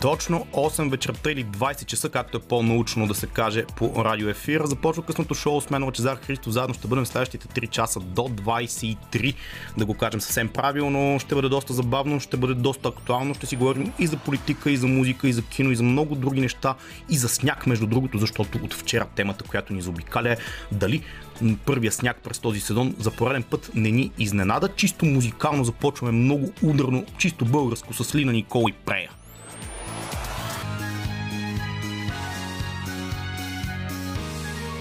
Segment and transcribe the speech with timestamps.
[0.00, 4.62] Точно 8 вечерта или 20 часа, както е по-научно да се каже по радио ефир.
[4.64, 6.50] Започва късното шоу с мен Лачезар Христо.
[6.50, 9.34] Заедно ще бъдем следващите 3 часа до 23,
[9.78, 11.18] да го кажем съвсем правилно.
[11.20, 13.34] Ще бъде доста забавно, ще бъде доста актуално.
[13.34, 16.14] Ще си говорим и за политика, и за музика, и за кино, и за много
[16.14, 16.74] други неща.
[17.08, 20.36] И за сняг, между другото, защото от вчера темата, която ни заобикаля е
[20.72, 21.02] дали
[21.66, 24.68] първия сняг през този сезон за пореден път не ни изненада.
[24.76, 29.10] Чисто музикално започваме много ударно, чисто българско с Лина Никол и Прея.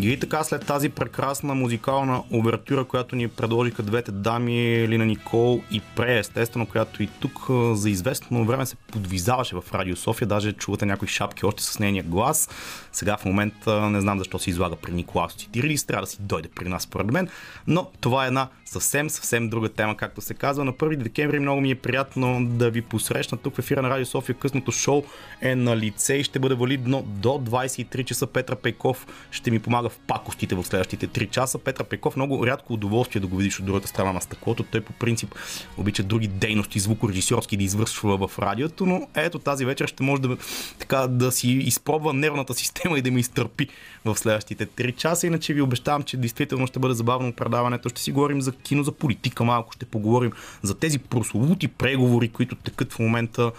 [0.00, 5.80] И така след тази прекрасна музикална овертюра, която ни предложиха двете дами, Лина Никол и
[5.96, 10.86] Пре, естествено, която и тук за известно време се подвизаваше в Радио София, даже чувате
[10.86, 12.48] някои шапки още с нейния глас.
[12.92, 16.48] Сега в момента не знам защо се излага при Николас Цитирилис, трябва да си дойде
[16.54, 17.28] при нас според мен,
[17.66, 20.64] но това е една съвсем, съвсем друга тема, както се казва.
[20.64, 24.06] На 1 декември много ми е приятно да ви посрещна тук в ефира на Радио
[24.06, 24.34] София.
[24.34, 25.02] Късното шоу
[25.40, 28.26] е на лице и ще бъде валидно до 23 часа.
[28.26, 31.58] Петра Пейков ще ми помага в пакостите в следващите 3 часа.
[31.58, 34.62] Петра Пеков много рядко удоволствие да го видиш от другата страна на стъклото.
[34.62, 35.34] Той по принцип
[35.78, 40.36] обича други дейности звукорежисьорски да извършва в радиото, но ето тази вечер ще може да,
[40.78, 43.68] така, да си изпробва нервната система и да ми изтърпи
[44.04, 45.26] в следващите 3 часа.
[45.26, 47.88] Иначе ви обещавам, че действително ще бъде забавно предаването.
[47.88, 50.32] Ще си говорим за кино, за политика малко, ще поговорим
[50.62, 53.52] за тези прословути преговори, които текат в момента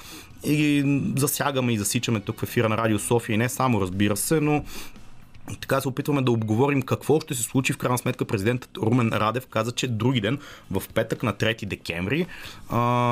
[0.45, 0.83] и
[1.15, 3.33] засягаме и засичаме тук в ефира на Радио София.
[3.33, 4.63] И не само, разбира се, но
[5.61, 7.73] така се опитваме да обговорим какво ще се случи.
[7.73, 10.39] В крайна сметка президентът Румен Радев каза, че други ден,
[10.72, 12.25] в петък на 3 декември,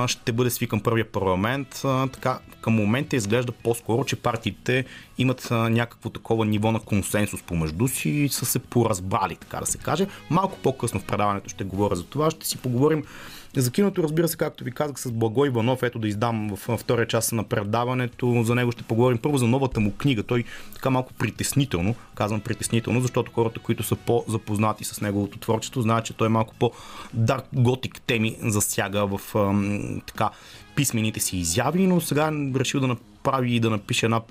[0.08, 1.82] ще бъде свикан първия парламент.
[2.14, 4.86] Така, към момента изглежда по-скоро, че партиите
[5.18, 9.78] имат някакво такова ниво на консенсус помежду си и са се поразбрали, така да се
[9.78, 10.08] каже.
[10.30, 12.32] Малко по-късно в предаването ще говоря за това.
[12.32, 13.04] Ще си поговорим
[13.58, 17.08] за киното, разбира се, както ви казах, с Благой Иванов, ето да издам в втория
[17.08, 18.44] част на предаването.
[18.44, 20.24] За него ще поговорим първо за новата му книга.
[20.24, 26.06] Той така малко притеснително, казвам притеснително, защото хората, които са по-запознати с неговото творчество, знаят,
[26.06, 30.30] че той е малко по-дарк готик теми засяга в ам, така
[30.76, 34.22] писмените си изяви, но сега решил да направи и да напише една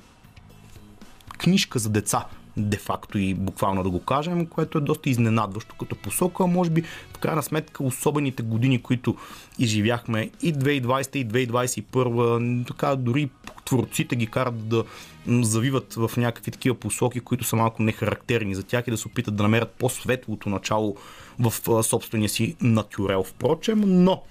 [1.38, 2.25] книжка за деца,
[2.56, 6.46] де-факто и буквално да го кажем, което е доста изненадващо като посока.
[6.46, 6.82] Може би
[7.14, 9.16] в крайна сметка особените години, които
[9.58, 13.30] изживяхме и 2020 и 2021, така дори
[13.64, 14.84] творците ги карат да
[15.26, 19.36] завиват в някакви такива посоки, които са малко нехарактерни за тях и да се опитат
[19.36, 20.96] да намерят по-светлото начало
[21.38, 23.24] в собствения си натюрел.
[23.24, 24.22] Впрочем, но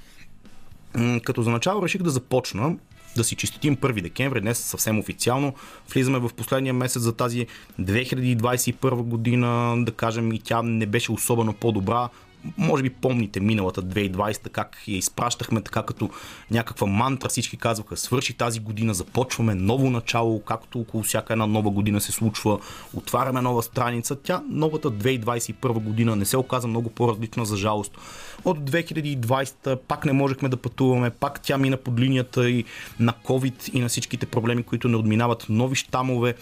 [1.23, 2.75] като за начало реших да започна
[3.15, 5.53] да си чиститим 1 декември, днес съвсем официално.
[5.93, 7.47] Влизаме в последния месец за тази
[7.81, 12.09] 2021 година, да кажем и тя не беше особено по-добра
[12.57, 16.09] може би помните миналата 2020 как я изпращахме така като
[16.51, 17.29] някаква мантра.
[17.29, 22.11] Всички казваха свърши тази година, започваме ново начало, както около всяка една нова година се
[22.11, 22.59] случва,
[22.93, 24.15] отваряме нова страница.
[24.15, 27.97] Тя новата 2021 година не се оказа много по-различна за жалост.
[28.45, 32.65] От 2020 пак не можехме да пътуваме, пак тя мина под линията и
[32.99, 36.35] на COVID и на всичките проблеми, които не отминават нови щамове.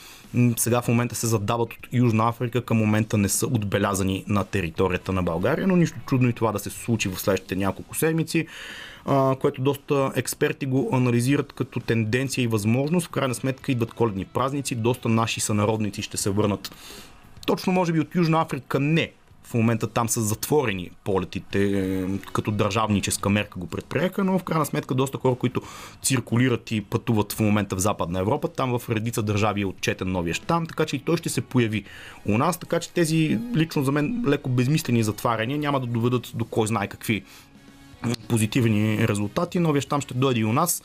[0.57, 5.13] Сега в момента се задават от Южна Африка, към момента не са отбелязани на територията
[5.13, 8.47] на България, но нищо чудно и това да се случи в следващите няколко седмици,
[9.39, 13.07] което доста експерти го анализират като тенденция и възможност.
[13.07, 16.71] В крайна сметка идват коледни празници, доста наши сънародници ще се върнат
[17.47, 19.11] точно може би от Южна Африка не,
[19.47, 24.65] в момента там са затворени полетите, е, като държавническа мерка го предприеха, но в крайна
[24.65, 25.61] сметка доста хора, които
[26.03, 30.33] циркулират и пътуват в момента в Западна Европа, там в редица държави е отчетен новия
[30.33, 31.83] щам, така че и той ще се появи
[32.25, 36.45] у нас, така че тези лично за мен леко безмислени затваряния няма да доведат до
[36.45, 37.23] кой знае какви
[38.27, 39.59] позитивни резултати.
[39.59, 40.83] Новия щам ще дойде и у нас.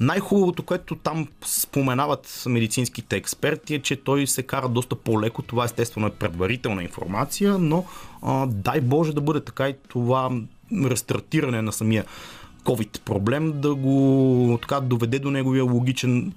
[0.00, 5.42] Най-хубавото, което там споменават медицинските експерти е, че той се кара доста по-леко.
[5.42, 7.84] Това естествено е предварителна информация, но
[8.22, 10.30] а, дай Боже да бъде така и това
[10.84, 12.04] рестартиране на самия
[12.64, 16.32] COVID проблем да го така доведе до неговия логичен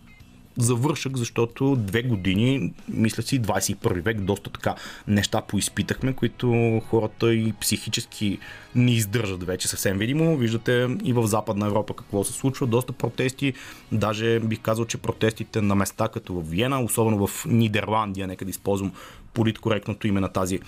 [0.58, 4.76] завършък, защото две години, мисля си, 21 век, доста така
[5.08, 8.40] неща поизпитахме, които хората и психически
[8.76, 10.38] не издържат вече съвсем видимо.
[10.38, 13.54] Виждате и в Западна Европа какво се случва, доста протести,
[13.92, 18.52] даже бих казал, че протестите на места като в Виена, особено в Нидерландия, нека да
[18.52, 18.92] използвам
[19.34, 20.60] политкоректното име на тази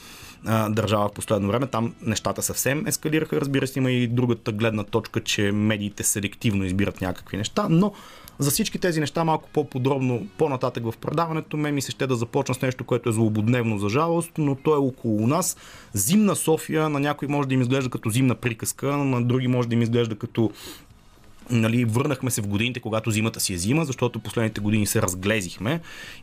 [0.45, 1.67] а, държава в последно време.
[1.67, 3.41] Там нещата съвсем ескалираха.
[3.41, 7.93] Разбира се, има и другата гледна точка, че медиите селективно избират някакви неща, но
[8.41, 12.55] За всички тези неща малко по-подробно по-нататък в предаването ме ми се ще да започна
[12.55, 15.57] с нещо, което е злободневно за жалост, но то е около нас.
[15.93, 19.75] Зимна София на някой може да им изглежда като зимна приказка, на други може да
[19.75, 20.51] им изглежда като
[21.51, 25.79] нали, върнахме се в годините, когато зимата си е зима, защото последните години се разглезихме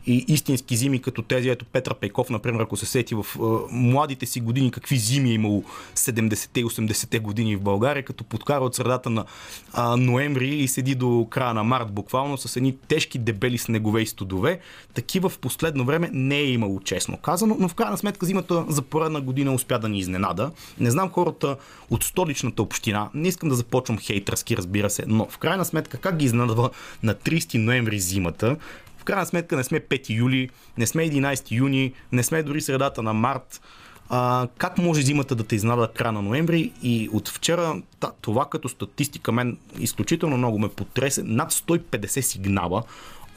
[0.07, 3.39] и истински зими като тези, ето Петра Пейков, например, ако се сети в е,
[3.71, 5.63] младите си години, какви зими е имало
[5.95, 9.25] 70-те и 80-те години в България, като подкара от средата на
[9.73, 14.07] а, ноември и седи до края на март буквално с едни тежки дебели снегове и
[14.07, 14.59] студове,
[14.93, 18.81] такива в последно време не е имало, честно казано, но в крайна сметка зимата за
[18.81, 20.51] поредна година успя да ни изненада.
[20.79, 21.57] Не знам хората
[21.89, 26.17] от столичната община, не искам да започвам хейтърски, разбира се, но в крайна сметка как
[26.17, 26.69] ги изненадва
[27.03, 28.57] на 30 ноември зимата,
[28.97, 33.01] в крайна сметка не сме 5 юли, не сме 11 юни, не сме дори средата
[33.01, 33.61] на март.
[34.09, 36.71] А, как може зимата да те изненада края на ноември?
[36.83, 37.81] И от вчера
[38.21, 41.23] това като статистика мен изключително много ме потресе.
[41.23, 42.83] Над 150 сигнала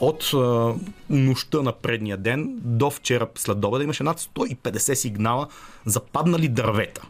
[0.01, 0.75] от а,
[1.11, 5.49] нощта на предния ден до вчера след обеда имаше над 150 сигнала
[5.87, 7.03] за паднали дървета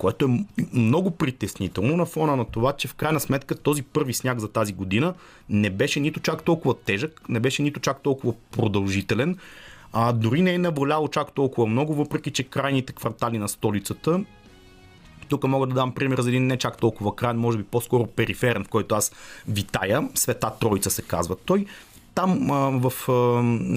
[0.00, 4.38] което е много притеснително на фона на това, че в крайна сметка този първи сняг
[4.38, 5.14] за тази година
[5.48, 9.36] не беше нито чак толкова тежък, не беше нито чак толкова продължителен,
[9.92, 14.24] а дори не е наболяло чак толкова много, въпреки че крайните квартали на столицата
[15.28, 18.64] тук мога да дам пример за един не чак толкова крайен, може би по-скоро периферен,
[18.64, 19.12] в който аз
[19.48, 20.08] витая.
[20.14, 21.66] Света Троица се казва той.
[22.14, 23.12] Там а, в а,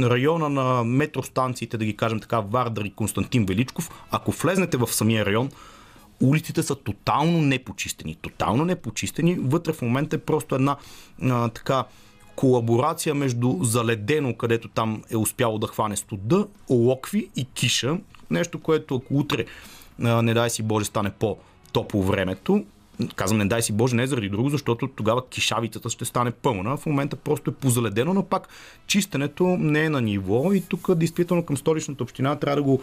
[0.09, 5.25] района на метростанциите, да ги кажем така, Вардар и Константин Величков, ако влезнете в самия
[5.25, 5.49] район,
[6.21, 8.15] улиците са тотално непочистени.
[8.15, 9.36] Тотално непочистени.
[9.39, 10.77] Вътре в момента е просто една
[11.21, 11.83] а, така
[12.36, 17.98] колаборация между заледено, където там е успяло да хване студа, локви и киша.
[18.30, 19.45] Нещо, което ако утре,
[20.04, 22.65] а, не дай си Боже, стане по-топло времето,
[23.15, 26.77] Казвам, не дай си Боже, не заради друго, защото тогава кишавицата ще стане пълна.
[26.77, 28.48] В момента просто е позаледено, но пак
[28.88, 32.81] чистенето не е на ниво и тук действително към столичната община трябва да го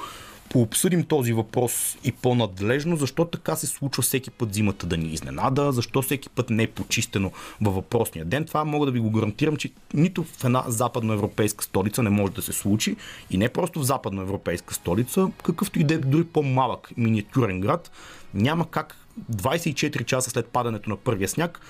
[0.51, 5.73] пообсъдим този въпрос и по-надлежно, защо така се случва всеки път зимата да ни изненада,
[5.73, 8.45] защо всеки път не е почистено във въпросния ден.
[8.45, 12.43] Това мога да ви го гарантирам, че нито в една западноевропейска столица не може да
[12.43, 12.97] се случи
[13.31, 17.91] и не просто в западноевропейска столица, какъвто и да е дори по-малък миниатюрен град,
[18.35, 19.00] няма как
[19.33, 21.61] 24 часа след падането на първия сняг,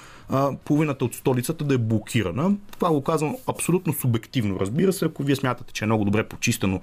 [0.64, 2.52] половината от столицата да е блокирана.
[2.72, 4.60] Това го казвам абсолютно субективно.
[4.60, 6.80] Разбира се, ако вие смятате, че е много добре почистено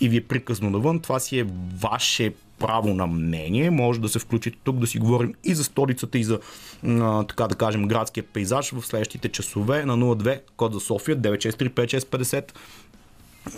[0.00, 1.46] и ви е приказно навън, това си е
[1.80, 3.70] ваше право на мнение.
[3.70, 6.40] Може да се включите тук да си говорим и за столицата, и за,
[7.28, 12.52] така да кажем, градския пейзаж в следващите часове на 02 код за София 9635650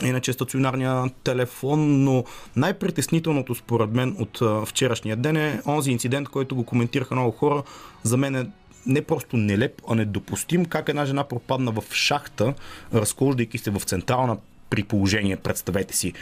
[0.02, 2.24] иначе стационарния телефон, но
[2.56, 7.62] най-притеснителното според мен от вчерашния ден е онзи инцидент, който го коментираха много хора.
[8.02, 8.50] За мен е
[8.86, 12.54] не просто нелеп, а недопустим как една жена пропадна в шахта,
[12.94, 14.36] разхождайки се в централна
[14.70, 16.12] при положение, представете си,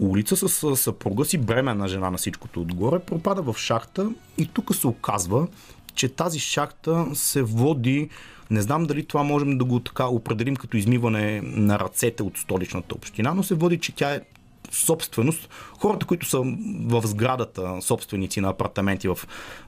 [0.00, 4.86] улица с съпруга си, бременна жена на всичкото отгоре, пропада в шахта и тук се
[4.86, 5.46] оказва,
[5.94, 8.08] че тази шахта се води
[8.50, 12.94] не знам дали това можем да го така определим като измиване на ръцете от столичната
[12.94, 14.20] община, но се води, че тя е
[14.70, 15.48] собственост.
[15.78, 16.42] Хората, които са
[16.86, 19.18] в сградата, собственици на апартаменти в,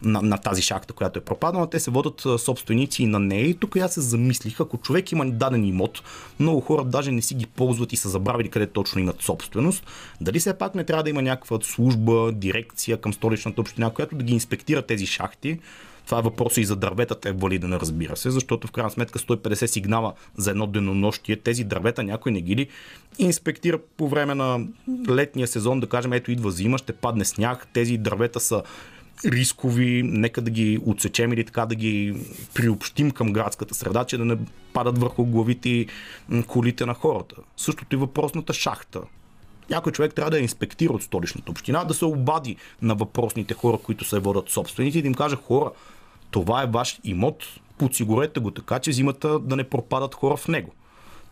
[0.02, 3.46] на, на тази шахта, която е пропаднала, те се водят собственици на нея.
[3.46, 6.02] И тук аз се замислих, ако човек има даден имот,
[6.40, 9.86] много хора даже не си ги ползват и са забравили къде точно имат собственост.
[10.20, 14.24] Дали все пак не трябва да има някаква служба, дирекция към столичната община, която да
[14.24, 15.58] ги инспектира тези шахти,
[16.08, 19.66] това е въпрос и за дърветата е валиден, разбира се, защото в крайна сметка 150
[19.66, 22.68] сигнала за едно денонощие, тези дървета някой не ги ли
[23.18, 24.66] инспектира по време на
[25.10, 28.62] летния сезон, да кажем, ето идва зима, ще падне сняг, тези дървета са
[29.24, 32.16] рискови, нека да ги отсечем или така да ги
[32.54, 34.38] приобщим към градската среда, че да не
[34.72, 35.88] падат върху главите и
[36.46, 37.36] колите на хората.
[37.56, 39.00] Същото и въпросната шахта.
[39.70, 44.04] Някой човек трябва да инспектира от столичната община, да се обади на въпросните хора, които
[44.04, 45.70] се водят собственици и да им каже хора,
[46.30, 47.44] това е ваш имот,
[47.78, 50.72] подсигурете го така, че зимата да не пропадат хора в него.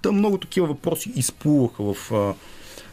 [0.02, 2.34] Та много такива въпроси изплуваха в а,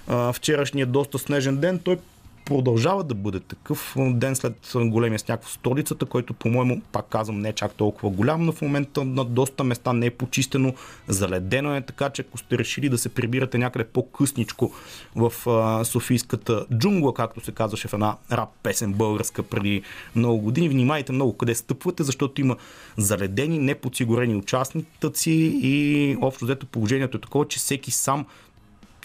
[0.07, 1.79] а, вчерашния доста снежен ден.
[1.79, 1.98] Той
[2.45, 7.50] продължава да бъде такъв ден след големия сняг в столицата, който по-моему, пак казвам, не
[7.50, 10.73] е чак толкова голям, но в момента на доста места не е почистено,
[11.07, 14.71] заледено е, така че ако сте решили да се прибирате някъде по-късничко
[15.15, 19.81] в а, Софийската джунгла, както се казваше в една рап песен българска преди
[20.15, 22.55] много години, внимайте много къде стъпвате, защото има
[22.97, 25.31] заледени, неподсигурени участници
[25.63, 28.25] и общо взето положението е такова, че всеки сам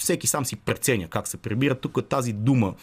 [0.01, 1.75] всеки сам си преценя как се прибира.
[1.75, 2.75] Тук тази дума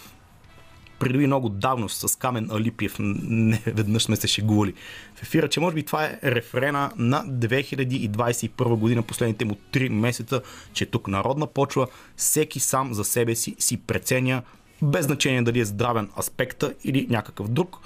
[0.99, 4.73] преди много давно с Камен Алипиев, не веднъж сме се шегували
[5.15, 10.41] в ефира, че може би това е рефрена на 2021 година, последните му 3 месеца,
[10.73, 14.41] че тук народна почва, всеки сам за себе си си преценя,
[14.81, 17.79] без значение дали е здравен аспекта или някакъв друг.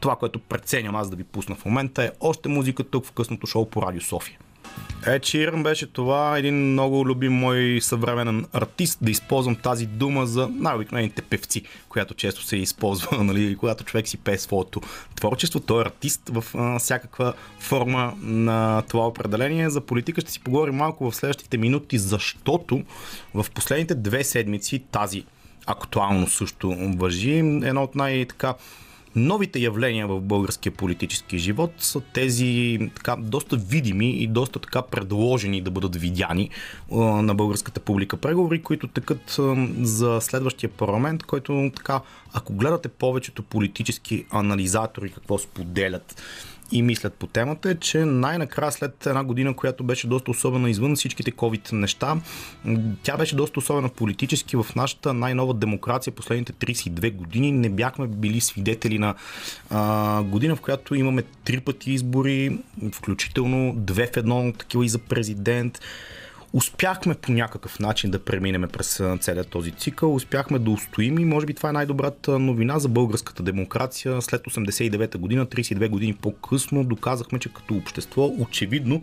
[0.00, 3.46] Това, което преценям аз да ви пусна в момента е още музика тук в късното
[3.46, 4.38] шоу по Радио София.
[5.06, 10.48] Е, Ширан беше това един много любим мой съвременен артист, да използвам тази дума за
[10.48, 14.80] най-обикновените певци, която често се използва, нали, когато човек си пее своето
[15.14, 15.60] творчество.
[15.60, 19.70] Той е артист в а, всякаква форма на това определение.
[19.70, 22.82] За политика ще си поговорим малко в следващите минути, защото
[23.34, 25.24] в последните две седмици тази
[25.66, 27.38] актуално също въжи.
[27.38, 28.54] Едно от най-така
[29.16, 35.60] Новите явления в българския политически живот са тези така, доста видими и доста така предложени
[35.60, 36.50] да бъдат видяни
[36.92, 38.16] на българската публика.
[38.16, 39.40] Преговори, които тъкат
[39.80, 42.00] за следващия парламент, който така,
[42.32, 46.22] ако гледате повечето политически анализатори какво споделят
[46.72, 50.96] и мислят по темата е, че най-накрая след една година, която беше доста особена извън
[50.96, 52.16] всичките COVID неща,
[53.02, 57.52] тя беше доста особена политически в нашата най-нова демокрация последните 32 години.
[57.52, 59.14] Не бяхме били свидетели на
[59.70, 62.58] а, година, в която имаме три пъти избори,
[62.92, 65.80] включително две в едно такива и за президент
[66.52, 71.46] успяхме по някакъв начин да преминем през целият този цикъл, успяхме да устоим и може
[71.46, 74.22] би това е най-добрата новина за българската демокрация.
[74.22, 79.02] След 89-та година, 32 години по-късно, доказахме, че като общество очевидно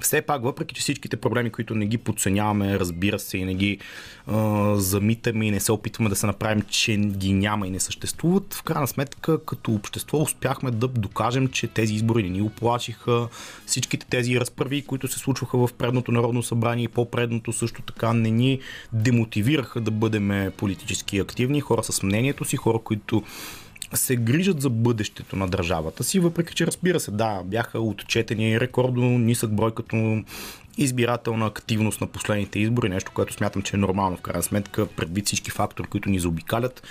[0.00, 3.78] все пак, въпреки че всичките проблеми, които не ги подценяваме, разбира се, и не ги
[4.26, 8.54] а, замитаме и не се опитваме да се направим, че ги няма и не съществуват,
[8.54, 13.28] в крайна сметка, като общество успяхме да докажем, че тези избори не ни оплашиха,
[13.66, 18.30] всичките тези разправи, които се случваха в предното Народно събрание и по-предното също така не
[18.30, 18.60] ни
[18.92, 23.22] демотивираха да бъдем политически активни, хора с мнението си, хора, които
[23.92, 29.18] се грижат за бъдещето на държавата си, въпреки че разбира се, да, бяха отчетени рекордно
[29.18, 30.22] нисък брой като
[30.78, 35.26] избирателна активност на последните избори, нещо, което смятам, че е нормално в крайна сметка, предвид
[35.26, 36.82] всички фактори, които ни заобикалят.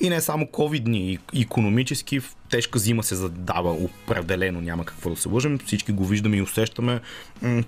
[0.00, 5.28] И не само ковидни, и економически, тежка зима се задава определено, няма какво да се
[5.28, 5.58] лъжим.
[5.58, 7.00] Всички го виждаме и усещаме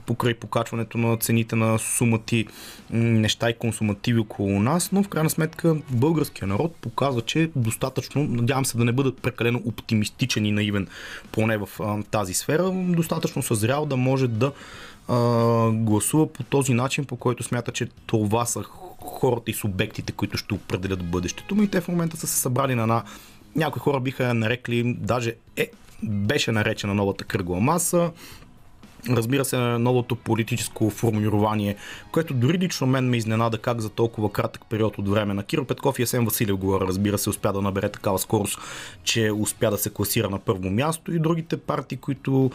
[0.06, 2.46] покрай покачването на цените на сумати,
[2.90, 8.64] неща и консумативи около нас, но в крайна сметка българския народ показва, че достатъчно, надявам
[8.64, 10.88] се да не бъда прекалено оптимистичен и наивен,
[11.32, 11.68] поне в
[12.10, 14.52] тази сфера, достатъчно съзрял да може да
[15.72, 18.64] гласува по този начин, по който смята, че това са
[19.00, 21.62] хората и субектите, които ще определят бъдещето му.
[21.62, 23.02] И те в момента са се събрали на една
[23.56, 25.70] някои хора биха нарекли, даже е,
[26.02, 28.10] беше наречена новата кръгла маса,
[29.08, 31.76] Разбира се, новото политическо формирование,
[32.12, 35.64] което дори лично мен ме изненада как за толкова кратък период от време на Киро
[35.64, 38.58] Петков и Есен Василев го разбира се, успя да набере такава скорост,
[39.04, 42.50] че успя да се класира на първо място и другите партии, които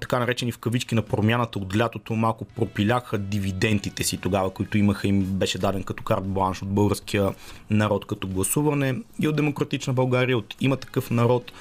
[0.00, 5.08] така наречени в кавички на промяната от лятото, малко пропиляха дивидендите си тогава, които имаха
[5.08, 7.34] им беше даден като карт бланш от българския
[7.70, 11.52] народ като гласуване и от Демократична България, от има такъв народ.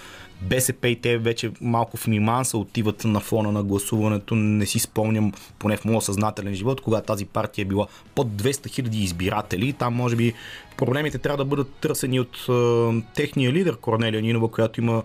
[0.41, 4.35] БСП и те вече малко в миманса отиват на фона на гласуването.
[4.35, 8.51] Не си спомням, поне в моят съзнателен живот, когато тази партия е била под 200
[8.51, 9.73] 000 избиратели.
[9.73, 10.33] Там може би
[10.77, 15.03] проблемите трябва да бъдат търсени от е, техния лидер Корнелия Нинова, която има,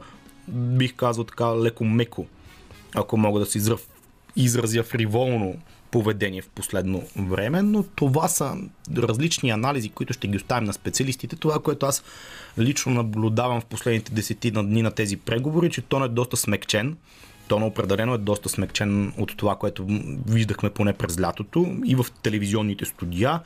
[0.48, 2.26] бих казал така, леко-меко
[2.94, 3.76] ако мога да се
[4.36, 5.56] изразя фриволно
[5.90, 8.56] поведение в последно време, но това са
[8.96, 11.36] различни анализи, които ще ги оставим на специалистите.
[11.36, 12.02] Това, което аз
[12.58, 16.96] лично наблюдавам в последните десетина дни на тези преговори, че то е доста смекчен.
[17.48, 19.86] То определено е доста смекчен от това, което
[20.26, 23.40] виждахме поне през лятото и в телевизионните студия,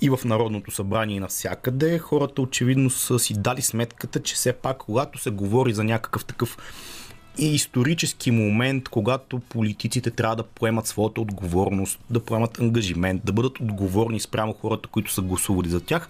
[0.00, 1.98] и в Народното събрание и навсякъде.
[1.98, 6.58] Хората очевидно са си дали сметката, че все пак, когато се говори за някакъв такъв
[7.38, 13.60] и исторически момент, когато политиците трябва да поемат своята отговорност, да поемат ангажимент, да бъдат
[13.60, 16.08] отговорни спрямо хората, които са гласували за тях.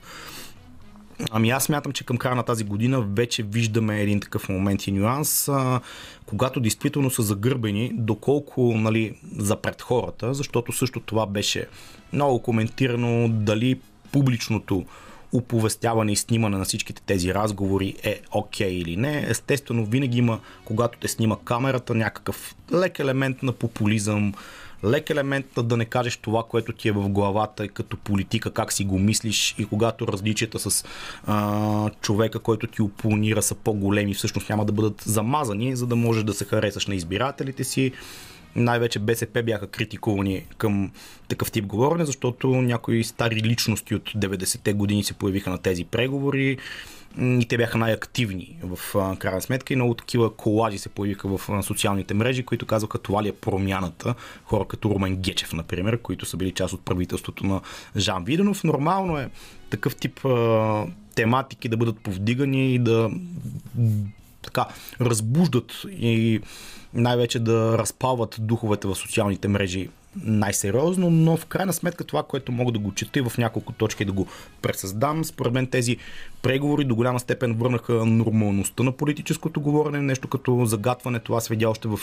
[1.30, 4.92] Ами аз смятам, че към края на тази година вече виждаме един такъв момент и
[4.92, 5.80] нюанс, а,
[6.26, 11.66] когато действително са загърбени, доколко нали, за пред хората, защото също това беше
[12.12, 13.80] много коментирано, дали
[14.12, 14.84] публичното
[15.36, 19.24] оповестяване и снимане на всичките тези разговори е окей okay или не.
[19.28, 24.34] Естествено, винаги има, когато те снима камерата, някакъв лек елемент на популизъм,
[24.84, 28.72] лек елемент на да не кажеш това, което ти е в главата като политика, как
[28.72, 30.84] си го мислиш и когато различията с
[31.26, 36.24] а, човека, който ти опонира са по-големи, всъщност няма да бъдат замазани, за да можеш
[36.24, 37.92] да се харесаш на избирателите си
[38.56, 40.90] най-вече БСП бяха критикувани към
[41.28, 46.58] такъв тип говорене, защото някои стари личности от 90-те години се появиха на тези преговори
[47.20, 48.78] и те бяха най-активни в
[49.18, 53.28] крайна сметка и много такива колажи се появиха в социалните мрежи, които казваха това ли
[53.28, 54.14] е промяната.
[54.44, 57.60] Хора като Румен Гечев, например, които са били част от правителството на
[57.96, 58.64] Жан Виденов.
[58.64, 59.30] Нормално е
[59.70, 60.20] такъв тип
[61.14, 63.10] тематики да бъдат повдигани и да
[64.46, 64.66] така
[65.00, 66.40] разбуждат и
[66.94, 69.88] най-вече да разпалват духовете в социалните мрежи
[70.24, 74.04] най-сериозно, но в крайна сметка това, което мога да го чета и в няколко точки
[74.04, 74.26] да го
[74.62, 75.96] пресъздам, според мен тези
[76.42, 81.70] преговори до голяма степен върнаха нормалността на политическото говорене, нещо като загатване, това се видя
[81.70, 81.98] още в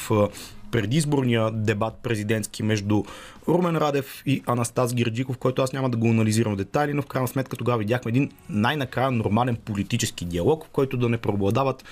[0.72, 3.04] предизборния дебат президентски между
[3.48, 7.06] Румен Радев и Анастас Гирджиков, който аз няма да го анализирам в детайли, но в
[7.06, 11.84] крайна сметка тогава видяхме един най-накрая нормален политически диалог, в който да не преобладават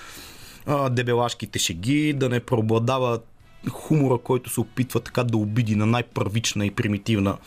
[0.90, 3.26] дебелашките шеги, да не преобладават
[3.70, 7.38] хумора, който се опитва така да обиди на най-първична и примитивна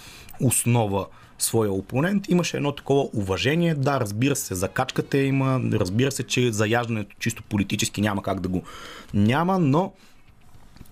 [0.41, 1.07] основа
[1.39, 2.29] своя опонент.
[2.29, 3.75] Имаше едно такова уважение.
[3.75, 8.63] Да, разбира се, закачката има, разбира се, че заяждането чисто политически няма как да го
[9.13, 9.93] няма, но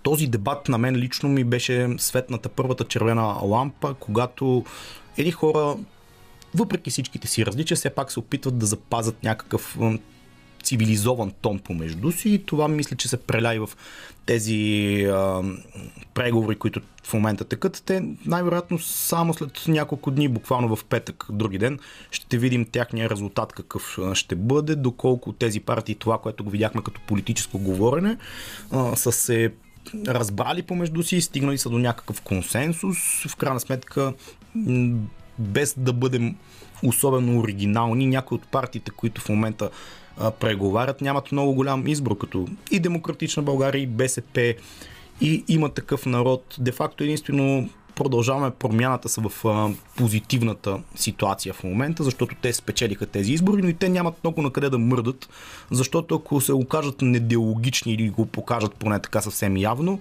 [0.04, 4.64] този дебат на мен лично ми беше светната първата червена лампа, когато
[5.18, 5.76] едни хора
[6.56, 9.78] въпреки всичките си различия, все пак се опитват да запазят някакъв
[10.64, 13.70] цивилизован тон помежду си и това мисля, че се преля и в
[14.26, 15.42] тези а,
[16.14, 17.84] преговори, които в момента текат.
[17.86, 21.80] Те най-вероятно само след няколко дни, буквално в петък, други ден,
[22.12, 27.02] ще видим тяхния резултат какъв ще бъде, доколко тези партии, това, което го видяхме като
[27.08, 28.18] политическо говорене,
[28.72, 29.54] а, са се
[30.08, 32.98] разбрали помежду си, стигнали са до някакъв консенсус.
[33.28, 34.14] В крайна сметка,
[35.40, 36.36] без да бъдем
[36.84, 39.70] особено оригинални, някои от партиите, които в момента
[40.40, 44.54] преговарят, нямат много голям избор, като и Демократична България, и БСП,
[45.22, 46.56] и има такъв народ.
[46.60, 53.06] Де факто единствено продължаваме промяната са в а, позитивната ситуация в момента, защото те спечелиха
[53.06, 55.30] тези избори, но и те нямат много на къде да мърдат,
[55.72, 60.00] защото ако се окажат недиалогични или го покажат поне така съвсем явно,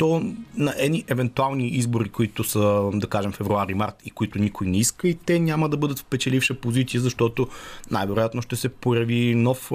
[0.00, 0.22] то
[0.56, 5.14] на едни евентуални избори, които са, да кажем, февруари-март и които никой не иска и
[5.14, 7.48] те няма да бъдат в печеливша позиция, защото
[7.90, 9.72] най-вероятно ще се появи нов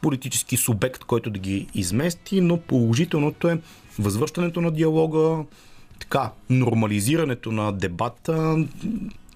[0.00, 3.60] политически субект, който да ги измести, но положителното е
[3.98, 5.44] възвръщането на диалога,
[5.98, 8.66] така, нормализирането на дебата,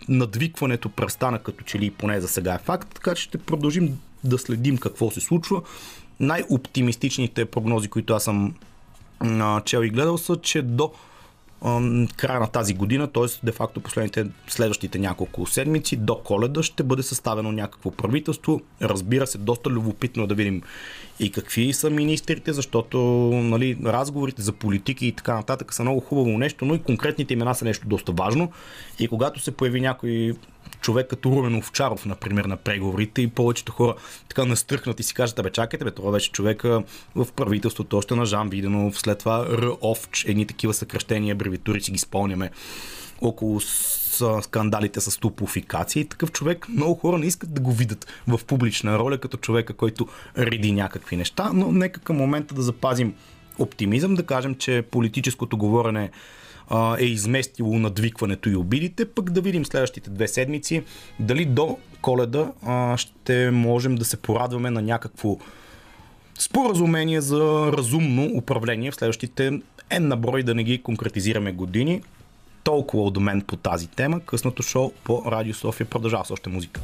[0.09, 4.38] надвикването престана като че ли поне за сега е факт, така че ще продължим да
[4.38, 5.62] следим какво се случва.
[6.21, 8.55] Най-оптимистичните прогнози, които аз съм
[9.64, 10.92] чел и гледал са, че до
[12.16, 13.24] края на тази година, т.е.
[13.42, 18.61] де-факто последните следващите няколко седмици до коледа ще бъде съставено някакво правителство.
[18.83, 20.62] Разбира се, доста любопитно е да видим
[21.20, 22.98] и какви са министрите, защото
[23.33, 27.55] нали, разговорите за политики и така нататък са много хубаво нещо, но и конкретните имена
[27.55, 28.53] са нещо доста важно.
[28.98, 30.33] И когато се появи някой
[30.81, 33.94] човек като Румен Овчаров, например, на преговорите и повечето хора
[34.29, 36.83] така настръхнат и си кажат, бе, чакайте, бе, това беше човека
[37.14, 41.98] в правителството още на Жан Виденов, след това РОВЧ, едни такива съкръщения, абревитури си ги
[41.98, 42.50] спомняме
[43.29, 43.61] около
[44.43, 46.05] скандалите с топофикации.
[46.05, 50.09] Такъв човек много хора не искат да го видят в публична роля като човека, който
[50.39, 53.15] реди някакви неща, но нека към момента да запазим
[53.59, 56.11] оптимизъм, да кажем, че политическото говорене
[56.69, 60.83] а, е изместило надвикването и обидите, пък да видим следващите две седмици
[61.21, 65.37] дали до коледа а, ще можем да се порадваме на някакво
[66.39, 69.61] споразумение за разумно управление в следващите
[70.01, 72.03] на брой да не ги конкретизираме години.
[72.64, 74.20] Толкова от мен по тази тема.
[74.20, 76.81] Късното шоу по Радио София продължава с още музика.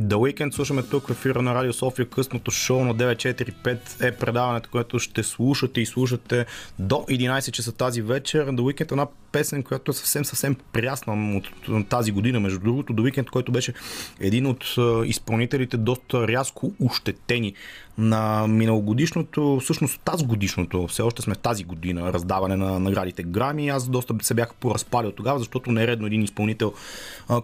[0.00, 2.06] The Weekend слушаме тук в ефира на Радио София.
[2.06, 6.46] Късното шоу на 945 е предаването, което ще слушате и слушате
[6.78, 8.46] до 11 часа тази вечер.
[8.46, 12.40] The Weekend е една песен, която е съвсем, съвсем прясна от тази година.
[12.40, 13.72] Между другото, The Weekend, който беше
[14.20, 17.54] един от изпълнителите доста рязко ощетени
[17.98, 23.68] на миналогодишното, всъщност тази годишното, все още сме тази година, раздаване на наградите Грами.
[23.68, 26.72] Аз доста се бях поразпалил тогава, защото не е редно един изпълнител,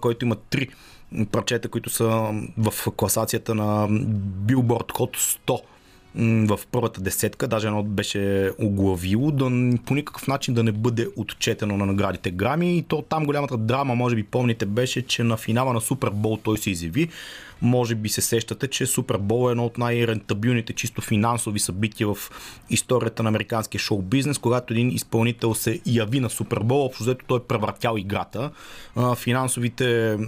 [0.00, 0.68] който има три
[1.32, 3.88] парчета, които са в класацията на
[4.46, 5.60] Billboard Hot 100
[6.46, 9.44] в първата десетка, даже едно беше оглавило, да
[9.86, 13.94] по никакъв начин да не бъде отчетено на наградите Грами и то там голямата драма,
[13.94, 17.08] може би помните, беше, че на финала на Супербол той се изяви.
[17.62, 22.16] Може би се сещате, че Супербол е едно от най-рентабилните чисто финансови събития в
[22.70, 27.38] историята на американския шоу бизнес, когато един изпълнител се яви на Супербол, общо взето той
[27.38, 28.50] е превратял играта.
[29.16, 30.18] Финансовите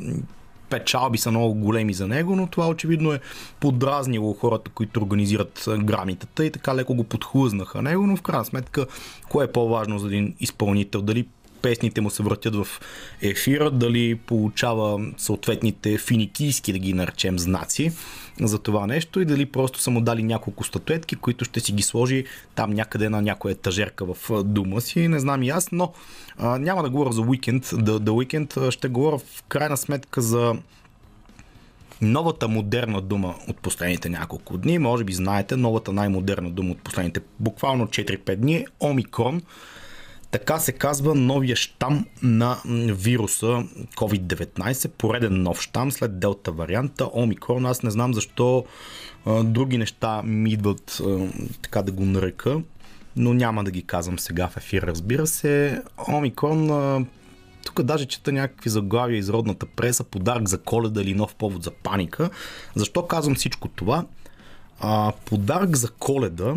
[0.71, 3.21] печалби са много големи за него, но това очевидно е
[3.61, 8.87] подразнило хората, които организират грамитата и така леко го подхлъзнаха него, но в крайна сметка,
[9.29, 11.03] кое е по-важно за един изпълнител?
[11.03, 11.27] Дали
[11.63, 12.67] песните му се въртят в
[13.23, 17.93] ефира, дали получава съответните финикийски, да ги наречем, знаци
[18.41, 21.83] за това нещо и дали просто са му дали няколко статуетки, които ще си ги
[21.83, 25.09] сложи там някъде на някоя етажерка в дома си.
[25.09, 25.93] Не знам и аз, но
[26.39, 27.67] а, няма да говоря за уикенд.
[27.67, 30.55] The, The Weekend ще говоря в крайна сметка за
[32.03, 34.79] новата модерна дума от последните няколко дни.
[34.79, 39.43] Може би знаете, новата най-модерна дума от последните буквално 4-5 дни е Омикрон.
[40.31, 43.65] Така се казва новия щам на вируса
[43.97, 47.67] COVID-19, пореден нов щам след делта варианта, омикрон.
[47.67, 48.65] Аз не знам защо
[49.27, 51.29] а, други неща ми идват а,
[51.63, 52.61] така да го нарека,
[53.17, 55.83] но няма да ги казвам сега в ефир, разбира се.
[56.13, 57.05] Омикрон а,
[57.65, 61.71] тук даже чета някакви заглавия из родната преса, подарък за коледа или нов повод за
[61.71, 62.31] паника.
[62.75, 64.05] Защо казвам всичко това?
[64.81, 66.55] А, подарък за коледа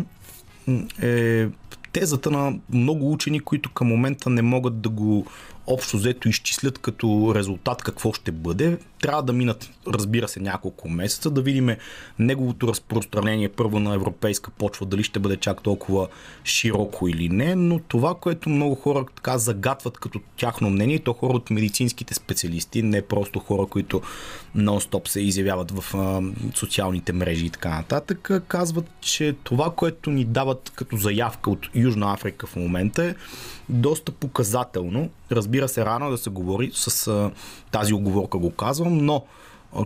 [1.02, 1.48] е
[1.92, 5.26] тезата на много учени, които към момента не могат да го
[5.66, 8.78] общо взето изчислят като резултат какво ще бъде.
[9.00, 11.76] Трябва да минат, разбира се, няколко месеца, да видим
[12.18, 16.08] неговото разпространение първо на европейска почва, дали ще бъде чак толкова
[16.44, 21.32] широко или не, но това, което много хора така загатват като тяхно мнение, то хора
[21.32, 24.02] от медицинските специалисти, не просто хора, които
[24.56, 26.22] нон-стоп се изявяват в а,
[26.54, 32.12] социалните мрежи и така нататък, казват, че това, което ни дават като заявка от Южна
[32.12, 33.14] Африка в момента е
[33.68, 35.10] доста показателно.
[35.32, 37.30] Разбира се, рано да се говори с а,
[37.70, 39.24] тази оговорка го казвам, но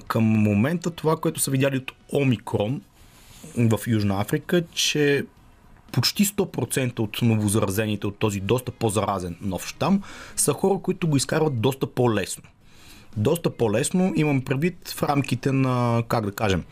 [0.07, 2.81] към момента това, което са видяли от Омикрон
[3.57, 5.25] в Южна Африка, че
[5.93, 10.03] почти 100% от новозаразените от този доста по-заразен нов щам
[10.37, 12.43] са хора, които го изкарват доста по-лесно.
[13.17, 16.65] Доста по-лесно имам предвид в рамките на, как да кажем,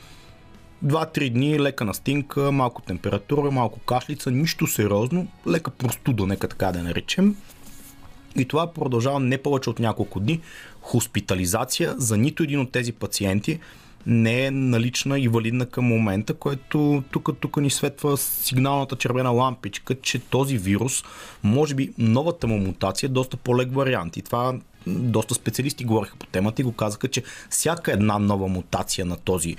[0.85, 6.83] 2-3 дни, лека настинка, малко температура, малко кашлица, нищо сериозно, лека простуда, нека така да
[6.83, 7.37] наречем.
[8.37, 10.41] И това продължава не повече от няколко дни.
[10.83, 13.59] Хоспитализация за нито един от тези пациенти
[14.07, 19.95] не е налична и валидна към момента, което тук, тук ни светва сигналната червена лампичка,
[20.01, 21.05] че този вирус,
[21.43, 24.17] може би новата му мутация е доста по-лег вариант.
[24.17, 24.55] И това
[24.87, 29.57] доста специалисти говориха по темата и го казаха, че всяка една нова мутация на този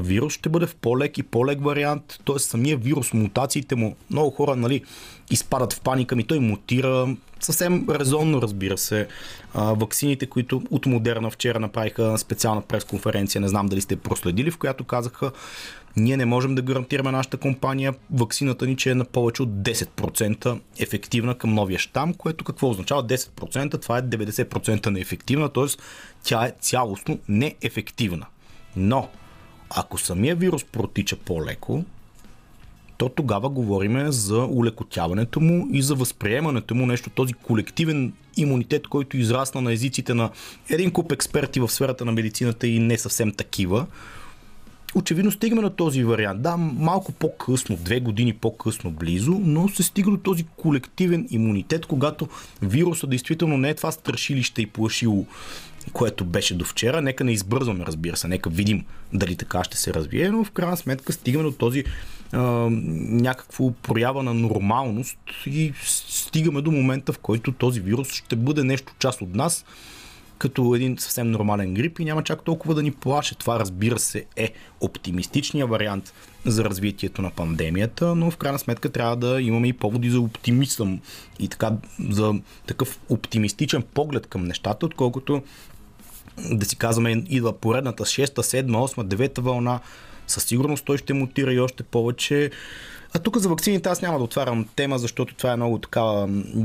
[0.00, 2.38] вирус ще бъде в по-лек и по-лек вариант, т.е.
[2.38, 4.84] самия вирус, мутациите му, много хора нали,
[5.30, 9.08] изпадат в паника, ми той мутира, съвсем резонно разбира се.
[9.54, 14.84] Ваксините, които от Модерна вчера направиха специална пресконференция, не знам дали сте проследили, в която
[14.84, 15.32] казаха,
[15.96, 20.60] ние не можем да гарантираме нашата компания ваксината ни, че е на повече от 10%
[20.78, 23.82] ефективна към новия щам, което какво означава 10%?
[23.82, 25.64] Това е 90% неефективна, т.е.
[26.22, 28.26] тя е цялостно неефективна.
[28.76, 29.08] Но
[29.70, 31.84] ако самия вирус протича по-леко,
[33.00, 39.16] то тогава говорим за улекотяването му и за възприемането му нещо, този колективен имунитет, който
[39.16, 40.30] израсна на езиците на
[40.70, 43.86] един куп експерти в сферата на медицината и не съвсем такива.
[44.94, 46.42] Очевидно стигаме на този вариант.
[46.42, 52.28] Да, малко по-късно, две години по-късно близо, но се стига до този колективен имунитет, когато
[52.62, 55.26] вируса действително не е това страшилище и плашило
[55.92, 57.02] което беше до вчера.
[57.02, 60.76] Нека не избързваме, разбира се, нека видим дали така ще се развие, но в крайна
[60.76, 61.84] сметка стигаме до този
[62.32, 68.92] някакво проява на нормалност и стигаме до момента, в който този вирус ще бъде нещо
[68.98, 69.64] част от нас,
[70.38, 73.34] като един съвсем нормален грип и няма чак толкова да ни плаше.
[73.34, 76.12] Това, разбира се, е оптимистичният вариант
[76.46, 81.00] за развитието на пандемията, но в крайна сметка трябва да имаме и поводи за оптимизъм
[81.38, 81.72] и така
[82.10, 82.34] за
[82.66, 85.42] такъв оптимистичен поглед към нещата, отколкото
[86.50, 89.80] да си казваме, идва поредната 6, 7, 8, 9 вълна,
[90.30, 92.50] със сигурност той ще мутира и още повече.
[93.14, 96.24] А тук за вакцините аз няма да отварям тема, защото това е много така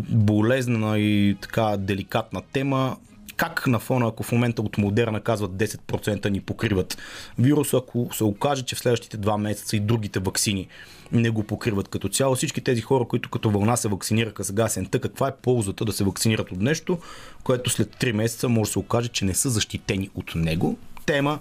[0.10, 2.98] болезнена и така деликатна тема
[3.38, 6.98] как на фона, ако в момента от Модерна казват 10% ни покриват
[7.40, 10.68] вируса, ако се окаже, че в следващите два месеца и другите вакцини
[11.12, 15.00] не го покриват като цяло, всички тези хора, които като вълна се вакцинираха сега сента,
[15.00, 16.98] каква е ползата да се вакцинират от нещо,
[17.44, 20.78] което след 3 месеца може да се окаже, че не са защитени от него.
[21.06, 21.40] Тема,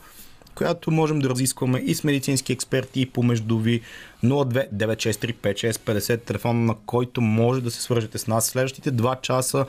[0.55, 3.81] която можем да разискваме и с медицински експерти и помежду ви
[4.25, 9.67] 02 963 5650 телефон, на който може да се свържете с нас следващите 2 часа.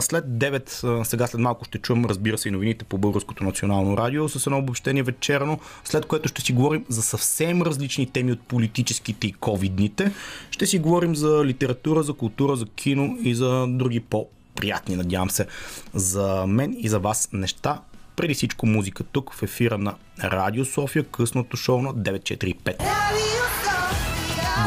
[0.00, 4.28] След 9, сега след малко ще чуем, разбира се, и новините по Българското национално радио
[4.28, 9.26] с едно обобщение вечерно, след което ще си говорим за съвсем различни теми от политическите
[9.26, 10.12] и ковидните.
[10.50, 15.30] Ще си говорим за литература, за култура, за кино и за други по приятни, надявам
[15.30, 15.46] се,
[15.94, 17.80] за мен и за вас неща
[18.22, 22.76] преди всичко музика тук в ефира на Радио София, късното шоу на 945.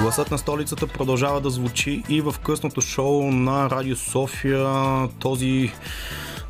[0.02, 4.68] Гласът на столицата продължава да звучи и в късното шоу на Радио София.
[5.20, 5.72] Този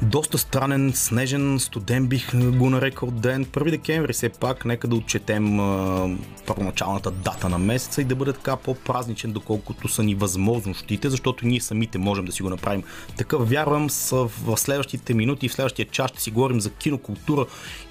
[0.02, 3.46] доста странен, снежен, студен бих го нарекал ден.
[3.46, 6.10] 1 декември все пак, нека да отчетем а,
[6.48, 11.62] първоначалната дата на месеца и да бъде така по-празничен, доколкото са ни възможностите, защото ние
[11.62, 12.84] самите можем да си го направим.
[13.18, 17.46] Така вярвам в следващите минути и в следващия час ще си говорим за кинокултура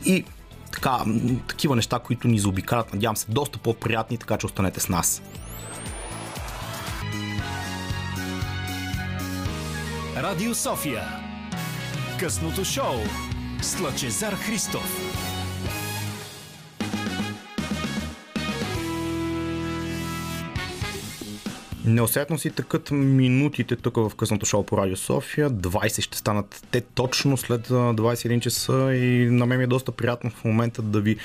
[0.04, 0.24] и
[0.72, 1.04] така,
[1.48, 5.22] такива неща, които ни заобикалят, надявам се, доста по-приятни, така че останете с нас.
[10.16, 11.23] Радио София.
[12.24, 12.94] Късното шоу
[13.62, 14.98] с Лъчезар Христов.
[21.84, 25.50] Неусетно си тъкат минутите тук в късното шоу по Радио София.
[25.50, 30.44] 20 ще станат те точно след 21 часа и на мен е доста приятно в
[30.44, 31.16] момента да ви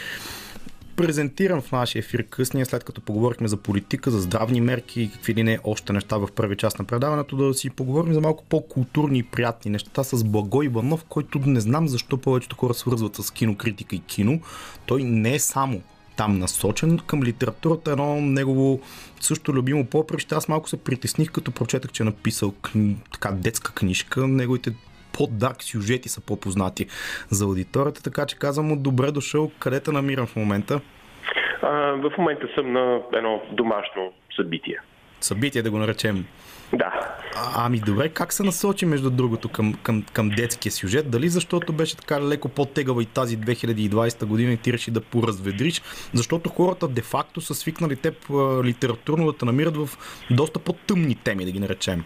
[1.00, 5.36] презентирам в нашия ефир късния, след като поговорихме за политика, за здравни мерки и какви
[5.36, 9.20] ли не още неща в първи част на предаването, да си поговорим за малко по-културни
[9.20, 13.96] и приятни неща с Благой Иванов, който не знам защо повечето хора свързват с кинокритика
[13.96, 14.42] и кино.
[14.86, 15.82] Той не е само
[16.18, 18.80] там насочен към литературата, едно негово
[19.22, 20.36] също любимо поприще.
[20.36, 22.98] Аз малко се притесних, като прочетах, че е написал кни...
[23.12, 24.28] така детска книжка.
[24.28, 24.74] Неговите
[25.20, 26.88] по-дарк сюжети са по-познати
[27.30, 29.52] за аудиторията, така че казвам му добре дошъл.
[29.60, 30.82] Къде те намирам в момента?
[31.62, 34.80] А, в момента съм на едно домашно събитие.
[35.22, 36.26] Събитие да го наречем.
[36.74, 36.92] Да.
[37.36, 41.12] А, ами добре, как се насочи между другото към, към, към детския сюжет?
[41.12, 45.82] Дали защото беше така леко по-тегава и тази 2020 година и ти реши да поразведриш?
[46.14, 48.16] Защото хората де-факто са свикнали теб
[48.64, 49.90] литературно да те намират в
[50.32, 52.04] доста по-тъмни теми, да ги наречем.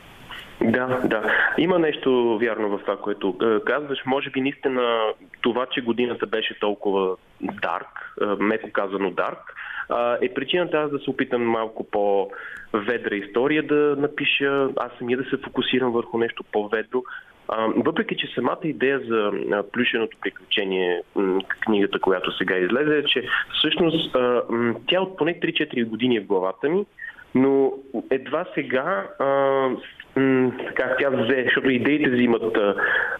[0.63, 1.23] Да, да.
[1.57, 3.99] Има нещо вярно в това, което е, казваш.
[4.05, 5.01] Може би наистина
[5.41, 9.55] това, че годината беше толкова дарк, е, меко казано дарк,
[10.21, 15.37] е причината аз да се опитам малко по-ведра история да напиша, аз самия да се
[15.37, 17.03] фокусирам върху нещо по-ведро.
[17.75, 19.31] Въпреки, че самата идея за
[19.71, 21.01] плюшеното приключение,
[21.59, 24.15] книгата, която сега излезе, е, че всъщност
[24.87, 26.85] тя от поне 3-4 години е в главата ми,
[27.35, 27.73] но
[28.11, 29.69] едва сега а,
[30.67, 32.57] така тя взе, защото идеите взимат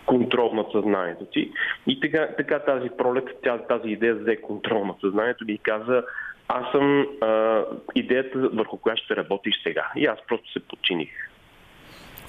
[0.06, 1.52] контрол над съзнанието ти.
[1.88, 3.26] И така, така тази пролет,
[3.70, 6.04] тази идея взе контрол над съзнанието и каза,
[6.48, 7.62] аз съм а,
[7.96, 9.92] идеята върху която ще работиш сега.
[9.96, 11.10] И аз просто се подчиних.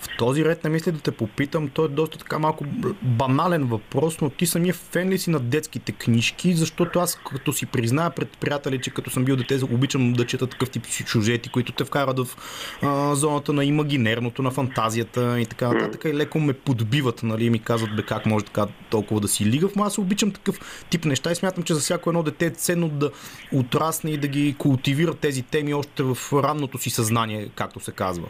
[0.05, 2.65] В този ред на мисли да те попитам, той е доста така малко
[3.03, 7.67] банален въпрос, но ти самия фен ли си на детските книжки, защото аз като си
[7.67, 11.73] призная пред приятели, че като съм бил дете, обичам да чета такъв тип сюжети, които
[11.73, 12.37] те вкарат в
[12.83, 16.05] а, зоната на имагинерното, на фантазията и така нататък.
[16.05, 19.77] И леко ме подбиват, нали, ми казват бе как може така толкова да си лигав,
[19.77, 22.89] но аз обичам такъв тип неща и смятам, че за всяко едно дете е ценно
[22.89, 23.11] да
[23.53, 28.27] отрасне и да ги култивира тези теми още в ранното си съзнание, както се казва.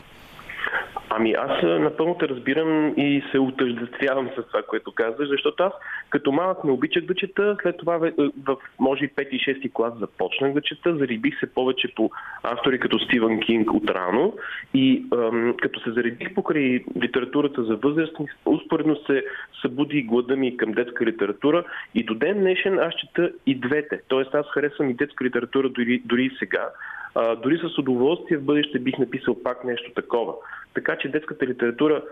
[1.16, 5.72] Ами аз напълно те разбирам и се отъждествявам с това, което казваш, защото аз
[6.10, 9.98] като малък не обичах да чета, след това в, може и 5 и 6 клас
[9.98, 12.10] започнах да чета, зарибих се повече по
[12.42, 14.34] автори като Стивън Кинг от рано
[14.74, 19.24] и ам, като се заредих покрай литературата за възрастни, успоредно се
[19.62, 24.00] събуди глада ми към детска литература и до ден днешен аз чета и двете.
[24.08, 26.68] Тоест аз харесвам и детска литература дори, дори и сега.
[27.14, 30.34] Дори с удоволствие в бъдеще бих написал пак нещо такова.
[30.74, 32.02] Така че детската литература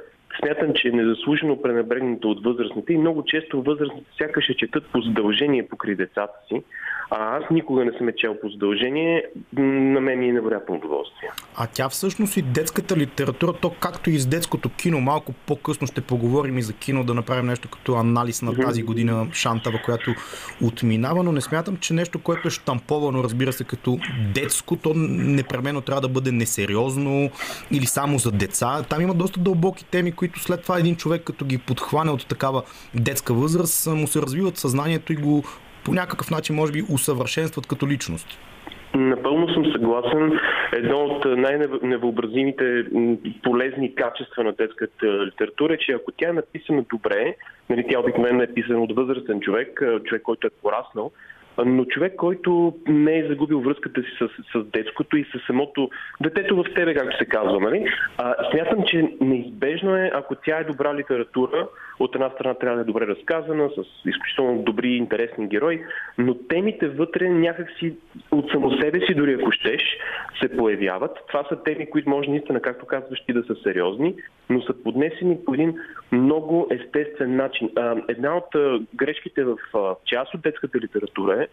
[0.41, 5.01] смятам, че е незаслужено пренебрегната от възрастните и много често възрастните сякаш ще четат по
[5.01, 6.63] задължение покрай децата си,
[7.11, 9.25] а аз никога не съм е чел по задължение,
[9.57, 11.29] на мен ми е невероятно удоволствие.
[11.57, 16.01] А тя всъщност и детската литература, то както и с детското кино, малко по-късно ще
[16.01, 20.15] поговорим и за кино, да направим нещо като анализ на тази година Шантава, която
[20.63, 23.99] отминава, но не смятам, че нещо, което е штамповано, разбира се, като
[24.35, 27.31] детско, то непременно трябва да бъде несериозно
[27.71, 28.83] или само за деца.
[28.89, 32.63] Там има доста дълбоки теми, които след това един човек, като ги подхване от такава
[32.95, 35.43] детска възраст, му се развиват съзнанието и го
[35.85, 38.39] по някакъв начин, може би, усъвършенстват като личност.
[38.95, 40.41] Напълно съм съгласен.
[40.73, 42.85] Едно от най-невъобразимите
[43.43, 47.37] полезни качества на детската литература е, че ако тя е написана добре,
[47.71, 51.11] нали, тя обикновено е писана от възрастен човек, човек, който е пораснал,
[51.59, 56.57] но човек, който не е загубил връзката си с, с детското и с самото детето
[56.57, 57.87] в тебе, както се казва, нали?
[58.19, 62.83] А, смятам, че неизбежно е, ако тя е добра литература, от една страна трябва да
[62.83, 65.85] е добре разказана, с изключително добри и интересни герои,
[66.19, 67.95] но темите вътре някакси
[68.31, 69.83] от само себе си, дори ако щеш,
[70.43, 71.19] се появяват.
[71.29, 74.15] Това са теми, които може наистина, както казваш ти, да са сериозни,
[74.51, 75.75] но са поднесени по един
[76.13, 77.71] много естествен начин.
[78.09, 79.57] Една от грешките в
[80.05, 81.47] част от детската литература е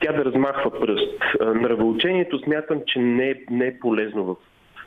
[0.00, 1.18] тя да размахва пръст.
[1.40, 4.36] Нравоучението смятам, че не е, не е полезно в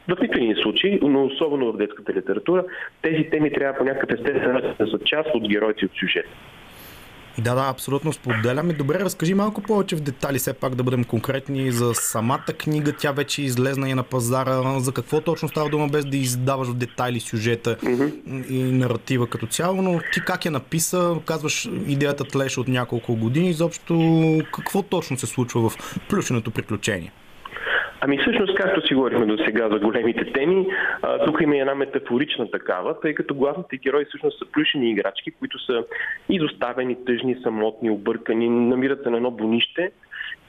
[0.08, 2.65] в нито един случай, но особено в детската литература,
[3.02, 6.30] тези теми трябва по някакъв естествен начин да са част от героите от сюжета.
[7.39, 8.73] Да, да, абсолютно споделяме.
[8.73, 12.93] Добре, разкажи малко повече в детали, все пак да бъдем конкретни за самата книга.
[12.99, 14.80] Тя вече излезна и на пазара.
[14.80, 18.47] За какво точно става дума, без да издаваш в детайли сюжета mm-hmm.
[18.47, 21.15] и наратива като цяло, но ти как я написа?
[21.25, 23.49] Казваш, идеята тлеше от няколко години.
[23.49, 25.78] Изобщо какво точно се случва в
[26.10, 27.12] плюшеното приключение?
[28.02, 30.68] Ами всъщност, както си говорихме до сега за големите теми,
[31.02, 35.32] а, тук има и една метафорична такава, тъй като главните герои всъщност са плюшени играчки,
[35.32, 35.84] които са
[36.30, 39.92] изоставени, тъжни, самотни, объркани, намират се на едно бонище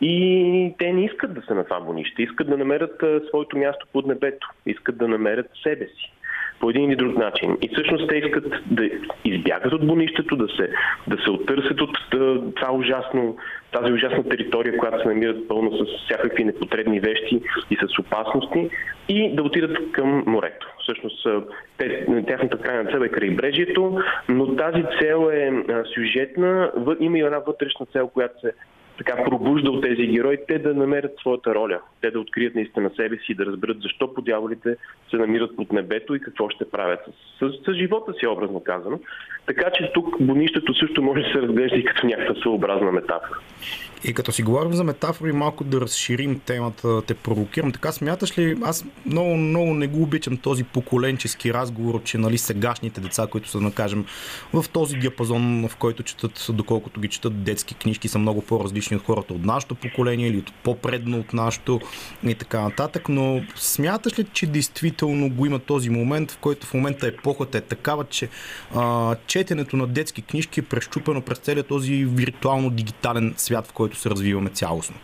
[0.01, 3.87] и те не искат да са на това бонище, искат да намерят а, своето място
[3.93, 6.13] под небето, искат да намерят себе си
[6.61, 7.57] по един или друг начин.
[7.63, 8.91] И всъщност те искат да
[9.25, 10.71] избягат от бонището, да се,
[11.07, 11.99] да се оттърсят от
[12.57, 13.37] това ужасно,
[13.73, 18.71] тази ужасна територия, която се намират пълно с всякакви непотребни вещи и с опасности
[19.09, 20.67] и да отидат към морето.
[20.83, 21.27] Всъщност
[21.79, 25.53] те, тяхната крайна цел е крайбрежието, но тази цел е
[25.95, 26.73] сюжетна.
[27.01, 28.53] Има и една вътрешна цел, която се
[29.05, 33.17] така пробужда от тези герои, те да намерят своята роля, те да открият наистина себе
[33.17, 34.77] си и да разберат защо по дяволите
[35.11, 37.01] се намират под небето и какво ще правят
[37.41, 39.01] с, с, с живота си, образно казано.
[39.47, 43.39] Така че тук бонището също може да се разглежда и като някаква съобразна метафора.
[44.05, 47.73] И като си говорим за метафори, малко да разширим темата, те провокирам.
[47.73, 53.01] Така смяташ ли, аз много, много не го обичам този поколенчески разговор, че нали, сегашните
[53.01, 54.05] деца, които са, да кажем,
[54.53, 59.05] в този диапазон, в който четат, доколкото ги четат детски книжки, са много по-различни от
[59.05, 61.81] хората от нашето поколение или от по-предно от нашето
[62.27, 63.09] и така нататък.
[63.09, 67.61] Но смяташ ли, че действително го има този момент, в който в момента епохата е
[67.61, 68.29] такава, че
[68.75, 74.11] а, четенето на детски книжки е прещупено през целият този виртуално-дигитален свят, в който се
[74.11, 74.97] развиваме цялостно?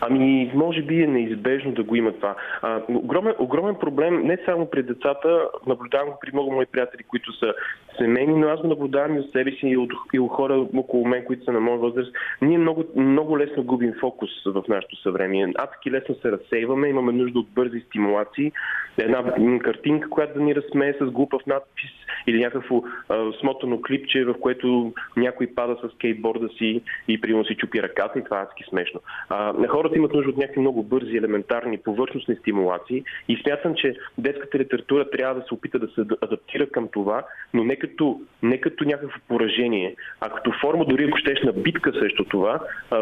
[0.00, 2.34] Ами, може би е неизбежно да го има това.
[2.62, 7.32] А, огромен, огромен проблем не само при децата, наблюдавам го при много мои приятели, които
[7.32, 7.54] са
[7.98, 11.06] семейни, но аз го наблюдавам и от себе си и от, и от хора около
[11.06, 12.12] мен, които са на моя възраст.
[12.42, 15.52] Ние много, много лесно губим фокус в нашото съвремие.
[15.58, 18.52] Адски лесно се разсейваме, имаме нужда от бързи стимулации.
[18.98, 19.24] Една
[19.62, 21.90] картинка, която да ни разсмее с глупав надпис
[22.26, 27.54] или някакво а, смотано клипче, в което някой пада с скейтборда си и примерно си
[27.54, 29.00] чупи ръката и това е адски смешно.
[29.28, 34.58] А, хората имат нужда от някакви много бързи, елементарни, повърхностни стимулации и смятам, че детската
[34.58, 37.22] литература трябва да се опита да се адаптира към това,
[37.54, 41.92] но не като, не като някакво поражение, а като форма, дори ако щеш на битка
[41.92, 42.60] срещу това.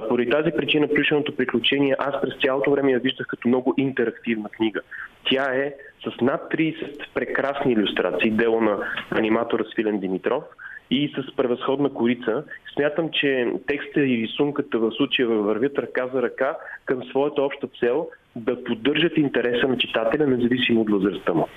[0.08, 4.80] Поради тази причина Плюшеното приключение аз през цялото време я виждах като много интерактивна книга.
[5.30, 5.74] Тя е
[6.04, 8.78] с над 30 прекрасни иллюстрации, дело на
[9.10, 10.44] аниматора Свилен Димитров
[10.90, 12.44] и с превъзходна корица.
[12.74, 18.08] Смятам, че текста и рисунката в случая вървят ръка за ръка към своята обща цел
[18.36, 21.48] да поддържат интереса на читателя, независимо от възрастта му.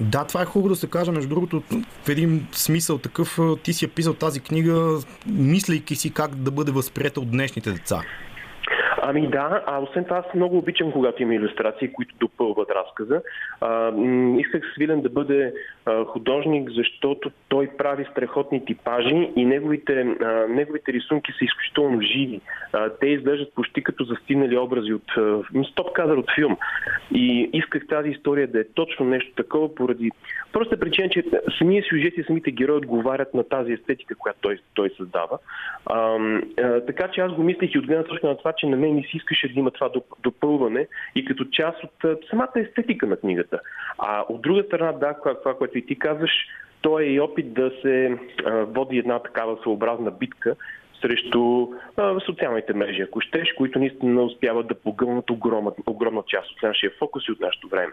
[0.00, 1.12] Да, това е хубаво да се каже.
[1.12, 1.62] Между другото,
[2.04, 6.72] в един смисъл такъв, ти си е писал тази книга, мислейки си как да бъде
[6.72, 8.00] възприета от днешните деца.
[9.08, 13.22] Ами да, а освен това аз много обичам, когато има иллюстрации, които допълват разказа.
[13.60, 13.92] А,
[14.38, 15.54] исках Свилен да бъде
[15.86, 22.40] а, художник, защото той прави страхотни типажи и неговите, а, неговите рисунки са изключително живи.
[22.72, 25.12] А, те изглеждат почти като застигнали образи от
[25.70, 26.56] стоп кадър от филм.
[27.14, 30.10] И исках тази история да е точно нещо такова поради
[30.52, 31.24] проста причина, че
[31.58, 35.38] самия сюжет и самите герои отговарят на тази естетика, която той, той създава.
[35.86, 36.18] А,
[36.62, 38.95] а, така че аз го мислих и от гледна точка на това, че на мен
[38.96, 39.90] ми си искаше да има това
[40.22, 43.60] допълване и като част от самата естетика на книгата.
[43.98, 46.32] А от друга страна, да, това, което и ти казваш,
[46.80, 50.56] то е и опит да се води една такава съобразна битка
[51.00, 51.68] срещу
[52.26, 57.28] социалните мрежи, ако щеш, които наистина успяват да погълнат огромна, огромна част от нашия фокус
[57.28, 57.92] и от нашето време.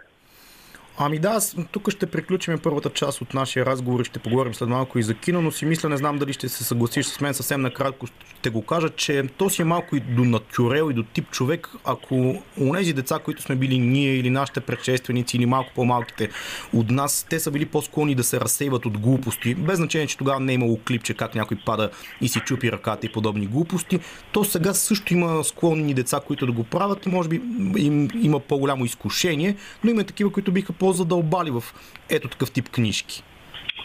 [0.98, 1.40] Ами да,
[1.72, 5.14] тук ще приключим първата част от нашия разговор и ще поговорим след малко и за
[5.14, 8.06] кино, но си мисля, не знам дали ще се съгласиш с мен съвсем накратко,
[8.40, 11.68] ще го кажа, че то си е малко и до натюрел и до тип човек,
[11.84, 16.30] ако у нези деца, които сме били ние или нашите предшественици или малко по-малките
[16.72, 20.40] от нас, те са били по-склонни да се разсейват от глупости, без значение, че тогава
[20.40, 24.00] не е имало клипче как някой пада и си чупи ръката и подобни глупости,
[24.32, 27.40] то сега също има склонни деца, които да го правят, може би
[27.76, 31.62] им, има по-голямо изкушение, но има такива, които биха по-задълбали в
[32.10, 33.22] ето такъв тип книжки.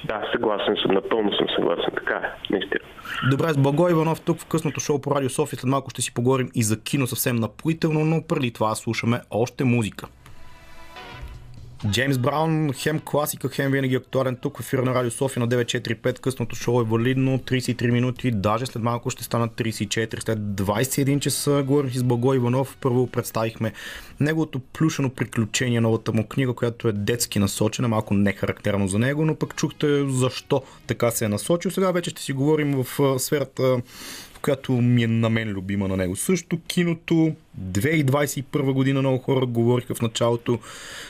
[0.05, 1.91] Да, съгласен съм, напълно съм съгласен.
[1.95, 2.79] Така е, наистина.
[3.29, 5.59] Добре, с Благо Иванов тук в късното шоу по Радио София.
[5.59, 9.63] След малко ще си поговорим и за кино съвсем напоително, но преди това слушаме още
[9.63, 10.07] музика.
[11.87, 16.19] Джеймс Браун, хем класика, хем винаги актуален тук в ефира на Радио София на 945.
[16.19, 20.23] Късното шоу е валидно 33 минути, даже след малко ще станат 34.
[20.23, 22.77] След 21 часа говорих с Благо Иванов.
[22.81, 23.73] Първо представихме
[24.19, 29.25] неговото плюшено приключение, новата му книга, която е детски насочена, малко не характерно за него,
[29.25, 31.71] но пък чухте защо така се е насочил.
[31.71, 33.81] Сега вече ще си говорим в сферата
[34.41, 36.15] която ми е на мен любима на него.
[36.15, 37.31] Също киното,
[37.61, 40.59] 2021 година много хора говориха в началото,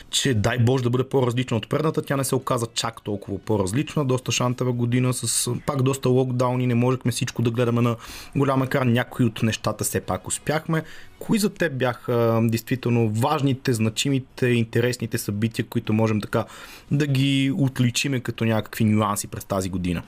[0.09, 2.01] че дай Боже да бъде по-различна от предната.
[2.01, 4.05] Тя не се оказа чак толкова по-различна.
[4.05, 6.67] Доста шантава година с пак доста локдауни.
[6.67, 7.95] Не можехме всичко да гледаме на
[8.35, 8.91] голям екран.
[8.91, 10.83] Някои от нещата все пак успяхме.
[11.19, 16.45] Кои за теб бяха действително важните, значимите, интересните събития, които можем така
[16.91, 20.03] да ги отличиме като някакви нюанси през тази година?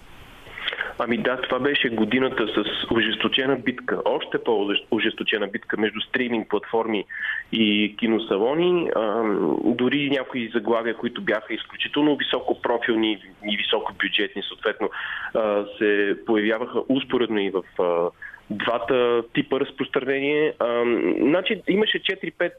[1.03, 7.05] Ами да, това беше годината с ожесточена битка, още по-ожесточена битка между стриминг платформи
[7.51, 8.89] и киносалони.
[8.95, 9.23] А,
[9.65, 14.89] дори някои заглавия, които бяха изключително високо профилни и високо бюджетни, съответно,
[15.33, 18.09] а, се появяваха успоредно и в а,
[18.51, 20.53] двата типа разпространение.
[20.59, 20.83] А,
[21.21, 22.51] значи, имаше 4-5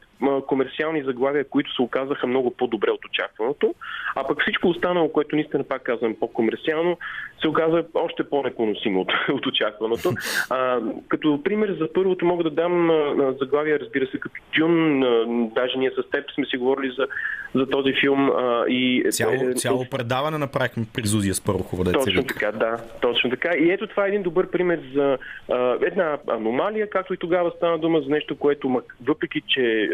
[0.47, 3.75] комерциални заглавия, които се оказаха много по-добре от очакваното,
[4.17, 6.99] а пък всичко останало, което наистина пак казвам по-комерциално,
[7.41, 10.13] се оказа още по-непоносимо от, от очакваното.
[10.51, 15.25] А, като пример за първото мога да дам а, заглавия, разбира се, като Дюн, а,
[15.55, 17.07] даже ние с теб сме си говорили за,
[17.55, 18.31] за този филм.
[18.31, 23.31] А, и, цяло, е, цяло предаване направихме при Зузия с Първохова Точно така, да, точно
[23.31, 23.51] така.
[23.59, 25.19] И ето това е един добър пример за
[25.51, 29.89] а, една аномалия, както и тогава стана дума за нещо, което въпреки, че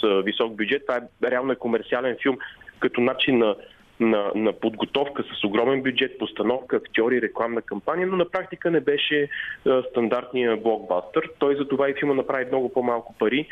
[0.00, 2.38] с висок бюджет, това е реално е комерциален филм
[2.80, 3.56] като начин на
[4.00, 9.28] на, на подготовка с огромен бюджет, постановка, актьори, рекламна кампания, но на практика не беше
[9.66, 11.30] а, стандартния блокбастър.
[11.38, 13.46] Той за това и филма направи много по-малко пари.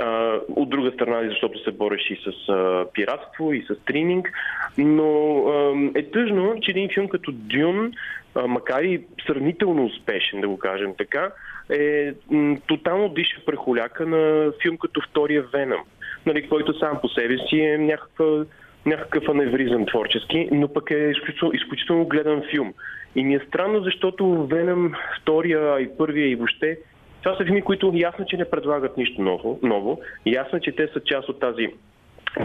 [0.00, 4.32] А, от друга страна, защото се бореше и с а, пиратство, и с стриминг.
[4.78, 7.92] Но а, е тъжно, че един филм като Дюн,
[8.34, 11.30] а, макар и сравнително успешен, да го кажем така,
[11.70, 15.80] е м, тотално диша прехоляка на филм като втория Веном,
[16.26, 18.44] нали, който сам по себе си е някаква
[18.86, 22.74] някакъв аневризъм творчески, но пък е изключително, изключително гледан филм.
[23.14, 26.78] И ми е странно, защото Веном, втория и първия и въобще,
[27.22, 30.00] това са филми, които ясно, че не предлагат нищо ново, ново.
[30.26, 31.68] Ясно, че те са част от тази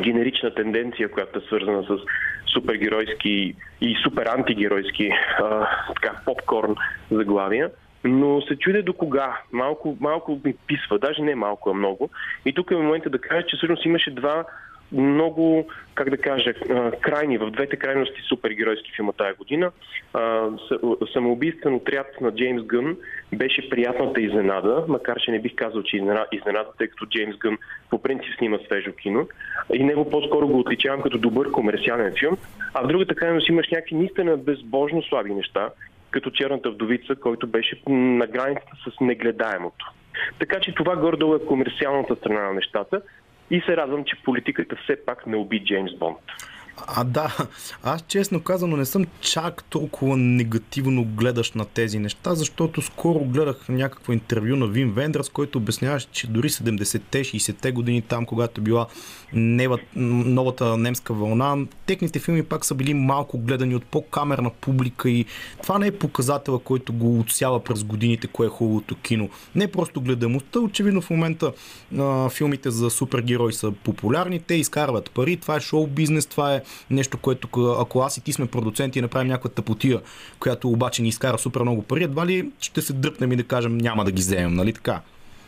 [0.01, 1.97] генерична тенденция, която е свързана с
[2.53, 5.09] супергеройски и супер антигеройски
[5.39, 6.75] а, така, попкорн
[7.11, 7.71] заглавия.
[8.03, 9.41] Но се чудя до кога.
[9.51, 12.09] Малко, малко ми писва, даже не малко, а много.
[12.45, 14.45] И тук е момента да кажа, че всъщност имаше два
[14.91, 16.53] много, как да кажа,
[17.01, 19.71] крайни, в двете крайности супергеройски филма тая година.
[21.13, 22.97] Самоубийствен отряд на Джеймс Гън
[23.33, 25.97] беше приятната изненада, макар че не бих казал, че
[26.31, 27.57] изненада, тъй като Джеймс Гън
[27.89, 29.27] по принцип снима свежо кино.
[29.73, 32.37] И него по-скоро го отличавам като добър комерциален филм.
[32.73, 35.69] А в другата крайност имаш някакви наистина безбожно слаби неща,
[36.11, 39.91] като Черната вдовица, който беше на границата с негледаемото.
[40.39, 43.01] Така че това гордо е комерциалната страна на нещата.
[43.51, 46.17] И се радвам, че политиката все пак не уби Джеймс Бонд.
[46.85, 47.37] А да,
[47.83, 53.69] аз честно казано не съм чак толкова негативно гледаш на тези неща, защото скоро гледах
[53.69, 58.63] някакво интервю на Вин Вендърс, който обясняваше, че дори 70-те, 60-те години там, когато е
[58.63, 58.87] била
[59.95, 65.25] новата немска вълна, техните филми пак са били малко гледани от по-камерна публика и
[65.61, 69.29] това не е показателя, който го отсява през годините, кое е хубавото кино.
[69.55, 71.51] Не просто гледамостта, очевидно в момента
[71.99, 76.61] а, филмите за супергерои са популярни, те изкарват пари, това е шоу бизнес, това е
[76.89, 80.01] нещо, което ако аз и ти сме продуценти и направим някаква тъпотия,
[80.39, 83.77] която обаче ни изкара супер много пари, едва ли ще се дръпнем и да кажем
[83.77, 85.01] няма да ги вземем, нали така?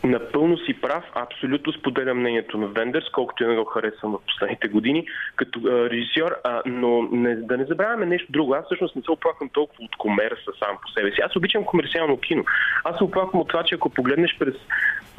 [0.03, 4.67] Напълно си прав, абсолютно споделям мнението на Вендерс, колкото и не го харесвам в последните
[4.67, 8.53] години като а, режисьор, а, но не, да не забравяме нещо друго.
[8.53, 11.21] Аз всъщност не се оплаквам толкова от комерса сам по себе си.
[11.21, 12.43] Аз обичам комерциално кино.
[12.83, 14.55] Аз се оплаквам от това, че ако погледнеш през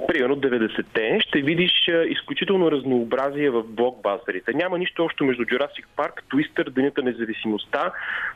[0.06, 4.52] примерно 90-те, ще видиш изключително разнообразие в блокбастерите.
[4.54, 7.92] Няма нищо общо между Jurassic Park, Twister, Денята независимостта,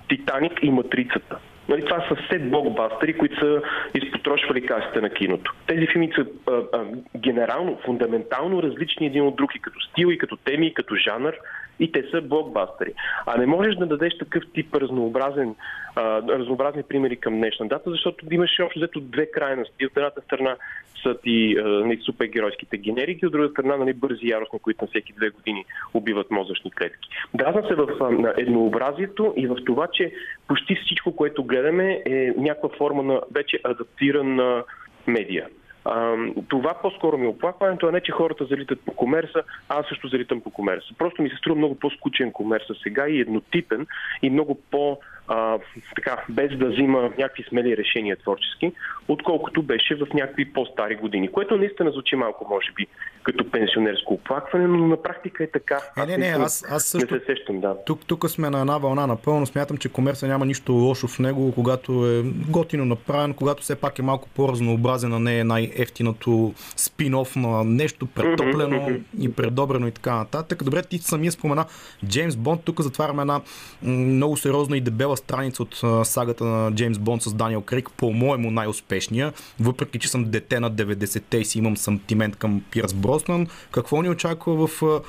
[0.08, 1.38] Титаник и Матрицата.
[1.68, 3.62] Нали, това са все блокбастери, които са
[3.94, 5.54] изпотрошвали касите на киното.
[5.66, 6.84] Тези филми са а, а,
[7.16, 11.34] генерално, фундаментално различни един от други, като стил и като теми, и като жанр
[11.80, 12.92] и те са блокбастери.
[13.26, 15.54] А не можеш да дадеш такъв тип разнообразен,
[15.96, 19.86] а, разнообразни примери към днешна дата, защото имаш общо взето две крайности.
[19.86, 20.56] От едната страна
[21.02, 25.30] са ти нали, супергеройските генерики, от друга страна нали, бързи яростни, които на всеки две
[25.30, 25.64] години
[25.94, 27.08] убиват мозъчни клетки.
[27.34, 30.12] Дразна се в а, еднообразието и в това, че
[30.48, 34.64] почти всичко, което гледаме е някаква форма на вече адаптирана
[35.06, 35.48] медия.
[35.84, 36.16] А,
[36.48, 40.08] това по-скоро ми е оплакването, а не че хората залитат по комерса, а аз също
[40.08, 40.94] залитам по комерса.
[40.98, 43.86] Просто ми се струва много по-скучен комерса сега и еднотипен
[44.22, 44.98] и много по-
[45.28, 45.58] а,
[45.96, 48.72] така, без да взима някакви смели решения творчески,
[49.08, 51.32] отколкото беше в някакви по-стари години.
[51.32, 52.86] Което наистина звучи малко, може би,
[53.22, 55.78] като пенсионерско оплакване, но на практика е така.
[55.98, 57.14] Е, не, не, аз, аз също...
[57.14, 57.76] Не се сещам, да.
[57.86, 59.46] Тук, тук сме на една вълна напълно.
[59.46, 63.98] Смятам, че комерса няма нищо лошо в него, когато е готино направен, когато все пак
[63.98, 69.02] е малко по-разнообразен, а не е най-ефтиното спин-оф на нещо претоплено mm-hmm.
[69.20, 70.64] и предобрено и така нататък.
[70.64, 71.64] Добре, ти самия спомена
[72.06, 72.60] Джеймс Бонд.
[72.64, 73.40] Тук затваряме една
[73.82, 79.32] много сериозна и дебела страница от сагата на Джеймс Бонд с Даниел Крейг, по-моему най-успешния,
[79.60, 83.46] въпреки че съм дете на 90-те и си имам сантимент към Пирс Броснан.
[83.70, 85.00] Какво ни очаква в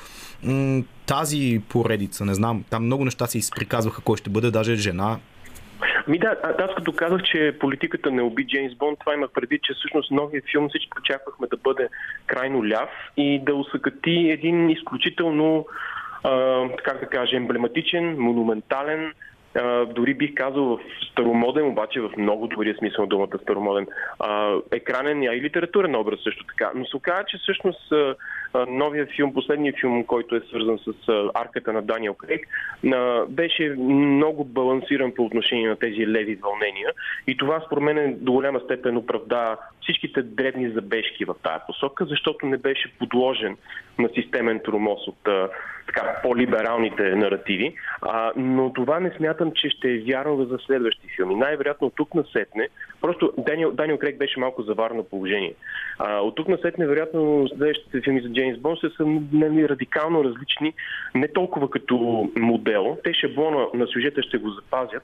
[1.05, 2.25] тази поредица?
[2.25, 2.63] Не знам.
[2.69, 5.17] Там много неща се изприказваха кой ще бъде, даже жена.
[6.07, 9.73] Ми да, аз като казах, че политиката не уби Джеймс Бонд, това имах предвид, че
[9.73, 11.89] всъщност новия филм всички очаквахме да бъде
[12.25, 15.67] крайно ляв и да усъкати един изключително,
[16.23, 19.13] а, как да кажа, емблематичен, монументален,
[19.95, 20.79] дори бих казал в
[21.11, 23.87] старомоден, обаче в много добрия смисъл на думата старомоден,
[24.71, 26.71] екранен, а и литературен образ също така.
[26.75, 27.93] Но се оказа, че всъщност
[28.69, 30.93] новия филм, последният филм, който е свързан с
[31.33, 32.47] арката на Даниел Крейг,
[33.29, 36.89] беше много балансиран по отношение на тези леви вълнения.
[37.27, 42.45] И това според мен до голяма степен оправда всичките дребни забежки в тази посока, защото
[42.45, 43.57] не беше подложен
[43.99, 45.29] на системен тромоз от
[45.87, 47.75] така, по-либералните наративи.
[48.01, 51.35] А, но това не смятам, че ще е вярно за следващи филми.
[51.35, 52.69] Най-вероятно тук насетне,
[53.01, 55.53] просто Даниел, Даниел Крейг беше малко заварно положение.
[55.99, 60.73] А, от тук насетне, вероятно, следващите филми за Джеймс Бонд са, са нали, радикално различни,
[61.15, 62.97] не толкова като модел.
[63.03, 65.03] Те шаблона на сюжета ще го запазят,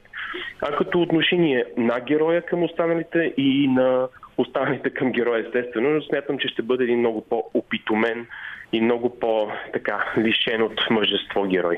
[0.60, 6.38] а като отношение на героя към останалите и на останалите към героя, естествено, но смятам,
[6.38, 8.26] че ще бъде един много по-опитомен
[8.72, 11.76] и много по-така лишен от мъжество герой.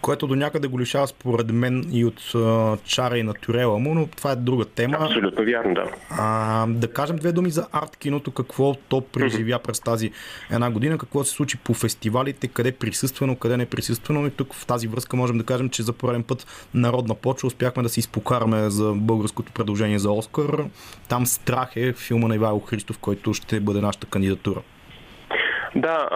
[0.00, 4.06] Което до някъде го лишава според мен и от uh, чара и натурела му, но
[4.06, 4.96] това е друга тема.
[5.00, 5.84] Абсолютно вярно, да.
[6.10, 9.62] А, да кажем две думи за арт киното, какво то преживя mm-hmm.
[9.62, 10.10] през тази
[10.50, 14.66] една година, какво се случи по фестивалите, къде присъствено, къде не присъствено и тук в
[14.66, 18.70] тази връзка можем да кажем, че за пореден път народна почва успяхме да се изпокараме
[18.70, 20.64] за българското предложение за Оскар.
[21.08, 24.60] Там Страх е филма на Ивайло Христов, който ще бъде нашата кандидатура.
[25.76, 26.08] Да,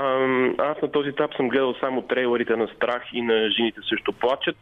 [0.59, 4.57] аз на този етап съм гледал само трейлерите на Страх и на Жените също плачат.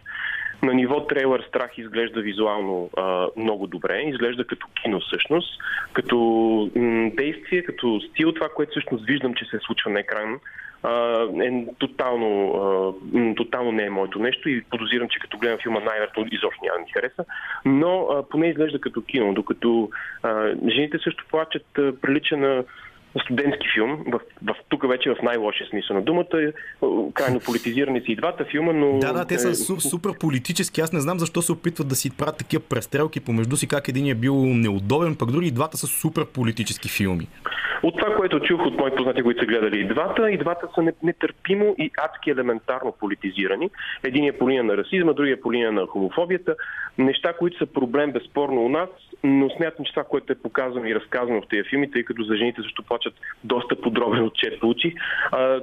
[0.62, 5.60] На ниво трейлер Страх изглежда визуално а, много добре, изглежда като кино всъщност,
[5.92, 6.16] като
[6.76, 10.40] м- действие, като стил, това, което всъщност виждам, че се случва на екран,
[10.82, 15.80] а, е тотално, а, тотално не е моето нещо и подозирам, че като гледам филма
[15.80, 17.24] най-вероятно изобщо няма да ми хареса,
[17.64, 19.90] но а, поне изглежда като кино, докато
[20.22, 22.64] а, жените също плачат, а, прилича на
[23.24, 26.26] студентски филм, в, в, тук вече в най-лошия смисъл на думата.
[26.34, 26.52] Е,
[27.14, 28.98] крайно политизирани са и двата филма, но...
[28.98, 29.54] Да, да, те са е...
[29.54, 30.80] супер политически.
[30.80, 34.06] Аз не знам защо се опитват да си правят такива престрелки помежду си, как един
[34.06, 37.28] е бил неудобен, пък други и двата са супер политически филми.
[37.82, 40.92] От това, което чух от мои познати, които са гледали и двата, и двата са
[41.02, 43.70] нетърпимо и адски елементарно политизирани.
[44.02, 46.56] Един е по линия на расизма, другия е по линия на хомофобията.
[46.98, 48.88] Неща, които са проблем безспорно у нас,
[49.24, 52.36] но смятам, че това, което е показано и разказано в тези филми, тъй като за
[52.36, 54.94] жените също плачат доста подробен отчет получи,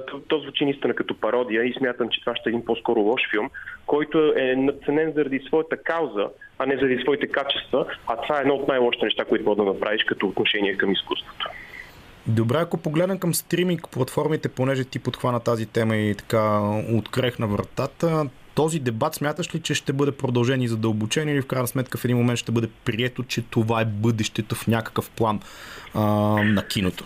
[0.06, 3.20] то, то звучи наистина като пародия и смятам, че това ще е един по-скоро лош
[3.30, 3.50] филм,
[3.86, 6.28] който е надценен заради своята кауза,
[6.58, 9.64] а не заради своите качества, а това е едно от най-лошите неща, които може да
[9.64, 11.48] направиш като отношение към изкуството.
[12.26, 16.60] Добре, ако погледнем към стриминг платформите, понеже ти подхвана тази тема и така
[16.92, 21.46] открех на вратата, този дебат смяташ ли, че ще бъде продължен и задълбочен или в
[21.46, 25.40] крайна сметка в един момент ще бъде прието, че това е бъдещето в някакъв план
[25.94, 26.00] а,
[26.44, 27.04] на киното?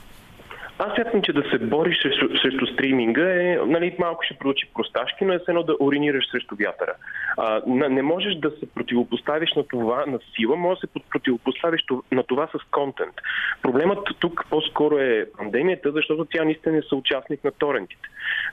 [0.85, 5.25] Аз смятам, че да се бориш срещу, срещу стриминга е, нали, малко ще проучи просташки,
[5.25, 6.95] но е едно да оринираш срещу вятъра.
[7.39, 12.23] А, не можеш да се противопоставиш на това на сила, може да се противопоставиш на
[12.23, 13.15] това с контент.
[13.63, 18.09] Проблемът тук по-скоро е пандемията, защото тя наистина е съучастник на торентите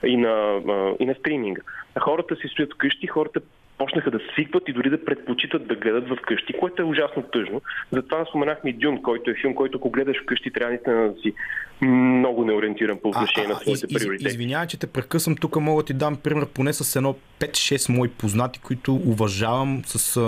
[0.05, 0.61] и на,
[0.99, 1.61] и на стриминга.
[1.99, 3.39] Хората си стоят вкъщи, хората
[3.80, 7.61] почнаха да свикват и дори да предпочитат да гледат в къщи, което е ужасно тъжно.
[7.91, 11.34] Затова споменахме Дюн, който е филм, който ако гледаш вкъщи, трябва да си
[11.82, 14.27] много неориентиран по отношение а, на своите из, приоритети.
[14.27, 15.36] Извинявай, че те прекъсвам.
[15.36, 20.21] Тук мога да ти дам пример поне с едно 5-6 мои познати, които уважавам с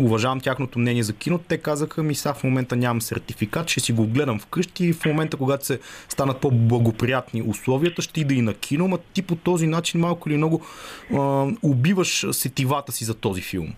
[0.00, 1.40] уважавам тяхното мнение за кино.
[1.48, 5.04] Те казаха ми, сега в момента нямам сертификат, ще си го гледам вкъщи и в
[5.04, 9.66] момента, когато се станат по-благоприятни условията, ще ида и на кино, но ти по този
[9.66, 10.62] начин малко или много
[11.14, 13.68] а, убиваш сетивата си за този филм.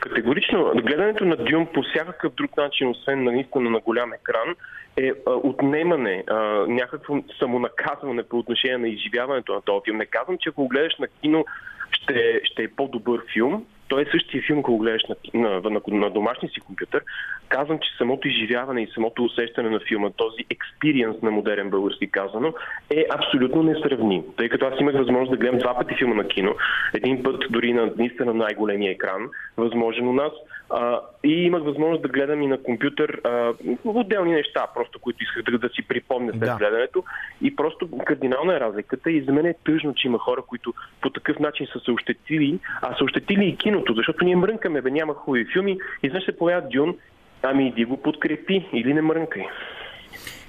[0.00, 0.72] Категорично.
[0.74, 4.54] Гледането на Дюн по всякакъв друг начин, освен на наистина на голям екран,
[4.96, 6.34] е а, отнемане, а,
[6.68, 9.96] някакво самонаказване по отношение на изживяването на този филм.
[9.96, 11.44] Не казвам, че ако го гледаш на кино,
[11.90, 15.80] ще, ще е по-добър филм, той е същия филм, ако го гледаш на, на, на,
[15.88, 17.02] на домашния си компютър.
[17.48, 22.54] Казвам, че самото изживяване и самото усещане на филма, този експириенс на модерен български казано,
[22.90, 24.22] е абсолютно несравним.
[24.36, 26.54] Тъй като аз имах възможност да гледам два пъти филма на кино,
[26.94, 30.32] един път дори на наистина най-големия екран, възможен у нас,
[30.70, 33.52] а, и имах възможност да гледам и на компютър а,
[33.84, 36.56] отделни неща, просто които исках да, да си припомня след да.
[36.56, 37.04] гледането.
[37.42, 39.10] И просто кардинална е разликата.
[39.10, 42.58] И за мен е тъжно, че има хора, които по такъв начин са се ощетили,
[42.82, 45.78] а са ощетили и киното, защото ние мрънкаме, бе, няма хубави филми.
[46.02, 46.96] И знаеш се появява Дюн,
[47.42, 49.46] ами иди го подкрепи или не мрънкай.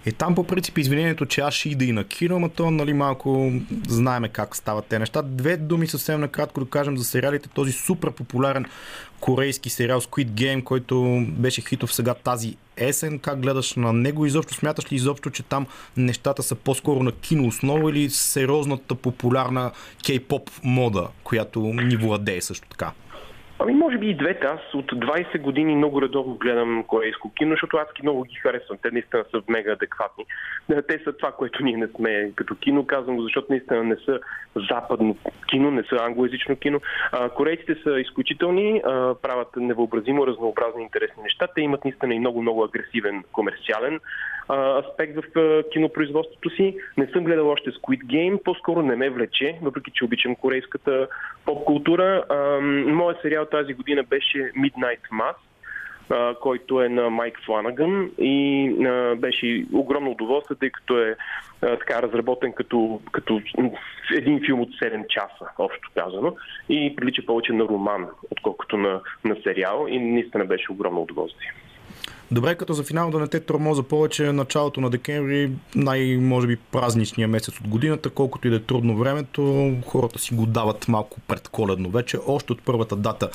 [0.05, 2.93] И там по принцип извинението, че аз ще ида и на кино, ама то нали,
[2.93, 3.51] малко
[3.87, 5.21] знаеме как стават те неща.
[5.21, 7.49] Две думи съвсем накратко да кажем за сериалите.
[7.49, 8.65] Този супер популярен
[9.19, 13.19] корейски сериал Squid Game, който беше хитов сега тази есен.
[13.19, 14.25] Как гледаш на него?
[14.25, 19.71] Изобщо смяташ ли изобщо, че там нещата са по-скоро на кино основа или сериозната популярна
[20.03, 22.91] кей-поп мода, която ни владее също така?
[23.61, 24.47] Ами може би и двете.
[24.47, 28.77] Аз от 20 години много редовно гледам корейско кино, защото аз много ги харесвам.
[28.81, 30.25] Те наистина са мега адекватни.
[30.87, 34.19] Те са това, което ние не сме като кино, казвам го, защото наистина не са
[34.69, 36.81] западно кино, не са англоязично кино.
[37.11, 41.47] А, корейците са изключителни, а, правят невъобразимо разнообразни интересни неща.
[41.55, 43.99] Те имат наистина и много-много агресивен комерциален
[44.49, 46.77] а, аспект в а, кинопроизводството си.
[46.97, 51.07] Не съм гледал още Squid Game, по-скоро не ме влече, въпреки че обичам корейската
[51.45, 52.23] поп-култура.
[52.85, 55.35] моят сериал тази година беше Midnight Mass,
[56.41, 61.15] който е на Майк Фланаган и а, беше огромно удоволствие, тъй като е
[61.61, 63.41] а, така разработен като, като
[64.15, 66.35] един филм от 7 часа, общо казано,
[66.69, 71.53] и прилича повече на роман, отколкото на, на сериал и наистина беше огромно удоволствие.
[72.31, 77.27] Добре, като за финал да не те тормоза повече, началото на декември, най-може би празничния
[77.27, 81.89] месец от годината, колкото и да е трудно времето, хората си го дават малко предколедно
[81.89, 83.29] вече, още от първата дата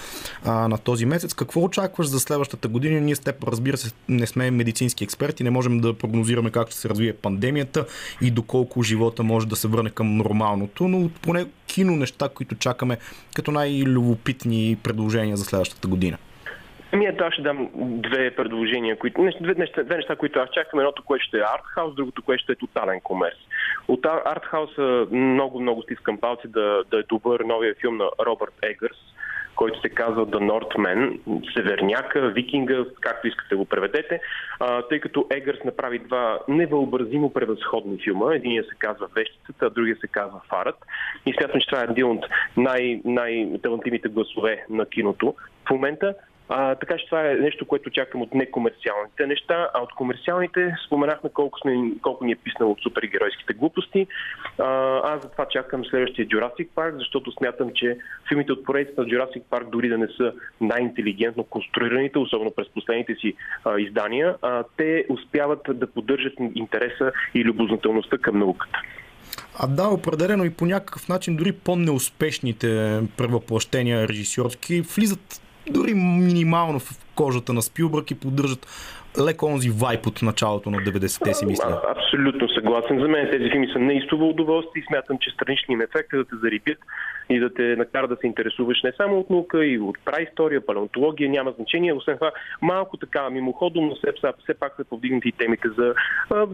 [0.44, 1.34] а, на този месец.
[1.34, 3.00] Какво очакваш за следващата година?
[3.00, 6.76] Ние с теб, разбира се, не сме медицински експерти, не можем да прогнозираме как ще
[6.80, 7.86] се развие пандемията
[8.20, 12.98] и доколко живота може да се върне към нормалното, но поне кино неща, които чакаме
[13.34, 16.18] като най-любопитни предложения за следващата година.
[16.94, 20.80] Ами ето, аз ще дам две предложения, които, две, неща, две неща, които аз чакам.
[20.80, 23.38] Едното, което ще е артхаус, другото, което ще е тотален комерс.
[23.88, 28.96] От артхауса много, много стискам палци да, да е добър новия филм на Робърт Егърс,
[29.56, 31.18] който се казва The Northman,
[31.54, 34.20] Северняка, Викинга, както искате го преведете,
[34.60, 38.34] а, тъй като Егърс направи два невъобразимо превъзходни филма.
[38.34, 40.76] Единия се казва Вещицата, а другия се казва Фарът.
[41.26, 42.26] И смятам, че това е един от
[42.56, 45.34] най- най-талантливите гласове на киното
[45.66, 46.14] в момента.
[46.48, 51.30] А, така че това е нещо, което чакам от некомерциалните неща, а от комерциалните споменахме
[51.30, 54.06] колко, сме, колко ни е писнало от супергеройските глупости.
[54.58, 54.64] А,
[55.14, 59.70] аз затова чакам следващия Jurassic Park, защото смятам, че филмите от поредицата на Jurassic Park
[59.70, 63.34] дори да не са най-интелигентно конструираните, особено през последните си
[63.64, 68.78] а, издания, а, те успяват да поддържат интереса и любознателността към науката.
[69.58, 75.40] А да, определено и по някакъв начин дори по-неуспешните превъплъщения режисьорски влизат
[75.70, 78.66] дори минимално в кожата на Спилбърг и поддържат
[79.26, 81.80] леко онзи вайп от началото на 90-те си мисля.
[81.96, 83.00] Абсолютно съгласен.
[83.00, 86.36] За мен тези филми са неистово удоволствие и смятам, че страничният ефект е да те
[86.42, 86.78] зарибят
[87.30, 91.30] и да те накара да се интересуваш не само от наука, и от праистория, палеонтология,
[91.30, 91.92] няма значение.
[91.92, 94.08] Освен това, малко така мимоходом, но все,
[94.42, 95.94] все пак са повдигнати и темите за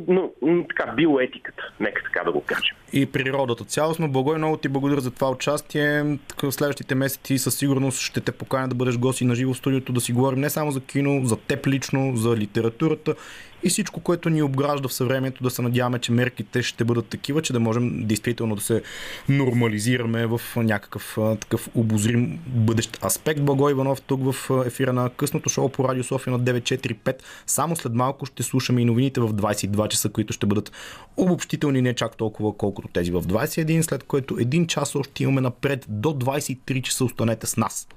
[0.09, 0.31] но,
[0.69, 2.77] така, биоетиката, нека така да го кажем.
[2.93, 4.13] И природата цялостно.
[4.13, 6.19] Благой, много ти благодаря за това участие.
[6.43, 9.93] В следващите месеци със сигурност ще те поканя да бъдеш гост и на живо студиото,
[9.93, 13.15] да си говорим не само за кино, за теб лично, за литературата
[13.63, 17.43] и всичко, което ни обгражда в съвремието, да се надяваме, че мерките ще бъдат такива,
[17.43, 18.83] че да можем действително да се
[19.29, 23.43] нормализираме в някакъв такъв обозрим бъдещ аспект.
[23.43, 27.23] Благо Иванов тук в ефира на късното шоу по Радио София на 945.
[27.47, 30.73] Само след малко ще слушаме и новините в 22 часа, които ще бъдат
[31.17, 35.87] обобщителни не чак толкова колкото тези в 21, след което един час още имаме напред
[35.89, 37.89] до 23 часа останете с нас.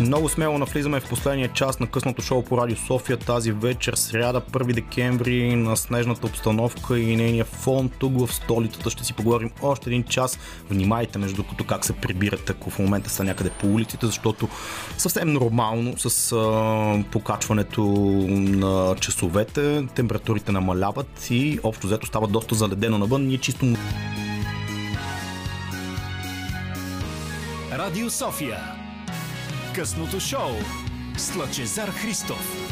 [0.00, 4.40] Много смело навлизаме в последния час на късното шоу по Радио София тази вечер, сряда
[4.40, 8.90] 1 декември на снежната обстановка и нейния фон тук в столицата.
[8.90, 10.38] Ще си поговорим още един час.
[10.70, 14.48] Внимайте между като как се прибирате, ако в момента са някъде по улиците, защото
[14.98, 17.82] съвсем нормално с а, покачването
[18.28, 23.26] на часовете температурите намаляват и общо взето става доста заледено навън.
[23.26, 23.66] Ние чисто
[27.72, 28.79] Радио София
[29.74, 30.50] Късното шоу
[31.16, 32.69] с Лъчезар Христов.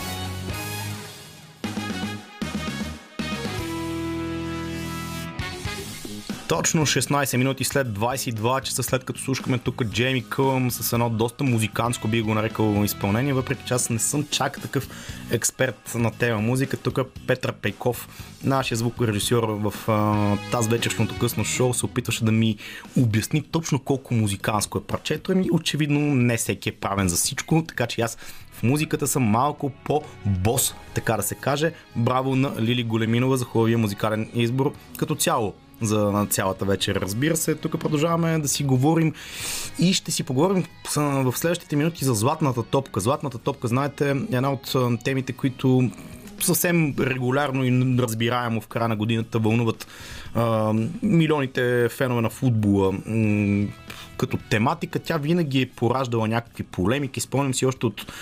[6.49, 11.45] Точно 16 минути след 22 часа, след като слушахме тук Джейми Кълъм с едно доста
[11.45, 14.89] музикантско би го нарекал изпълнение, въпреки че аз не съм чак такъв
[15.31, 16.77] експерт на тема музика.
[16.77, 18.09] Тук Петър Пейков,
[18.45, 22.57] нашия звукорежисьор в а, тази вечершното късно шоу, се опитваше да ми
[22.99, 25.33] обясни точно колко музиканско е парчето.
[25.33, 28.19] Ами очевидно не всеки е правен за всичко, така че аз
[28.53, 31.73] в музиката съм малко по-бос, така да се каже.
[31.97, 36.97] Браво на Лили Големинова за хубавия музикален избор като цяло за цялата вечер.
[36.97, 39.13] Разбира се, тук продължаваме да си говорим
[39.79, 40.65] и ще си поговорим
[40.97, 43.01] в следващите минути за златната топка.
[43.01, 45.91] Златната топка, знаете, е една от темите, които
[46.41, 49.87] съвсем регулярно и разбираемо в края на годината вълнуват
[50.35, 52.93] а, милионите фенове на футбола
[54.19, 57.21] като тематика тя винаги е пораждала някакви полемики.
[57.21, 58.13] Спомням си още от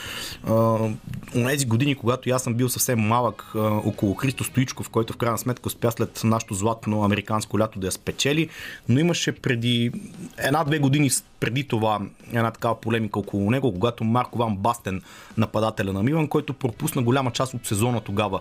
[1.34, 5.38] тези години, когато аз съм бил съвсем малък а, около Христо Стоичков, който в крайна
[5.38, 8.48] сметка успя след нашото златно американско лято да я спечели,
[8.88, 9.92] но имаше преди
[10.38, 12.00] една-две години преди това
[12.32, 15.02] една такава полемика около него, когато Марко Ван Бастен,
[15.36, 18.40] нападателя на Милан, който пропусна голяма част от сезона тогава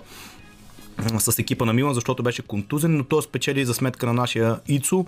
[1.20, 5.06] с екипа на Милан, защото беше контузен, но той спечели за сметка на нашия Ицо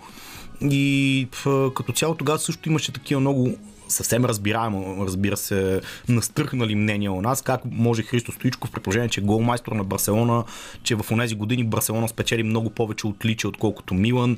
[0.61, 1.27] и
[1.75, 3.57] като цяло тогава също имаше такива много
[3.89, 9.19] съвсем разбираемо, разбира се, настърхнали мнения у нас, как може Христо Стоичков, при положение, че
[9.19, 10.43] е голмайстор на Барселона,
[10.83, 14.37] че в тези години Барселона спечели много повече отличия, отколкото Милан,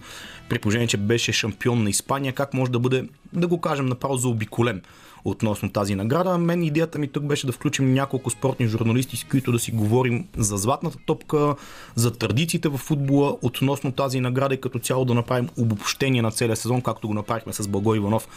[0.49, 4.17] при положение, че беше шампион на Испания, как може да бъде, да го кажем направо,
[4.17, 4.81] заобиколен
[5.23, 6.37] относно тази награда.
[6.37, 10.27] Мен идеята ми тук беше да включим няколко спортни журналисти, с които да си говорим
[10.37, 11.55] за златната топка,
[11.95, 16.55] за традициите в футбола, относно тази награда и като цяло да направим обобщение на целия
[16.55, 18.27] сезон, както го направихме с Благой Иванов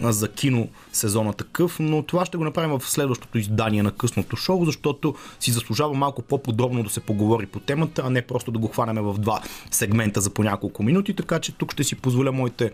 [0.00, 4.64] за кино сезона такъв, но това ще го направим в следващото издание на късното шоу,
[4.64, 8.68] защото си заслужава малко по-подробно да се поговори по темата, а не просто да го
[8.68, 12.72] хванеме в два сегмента за по няколко минути, така че тук ще си позволя моите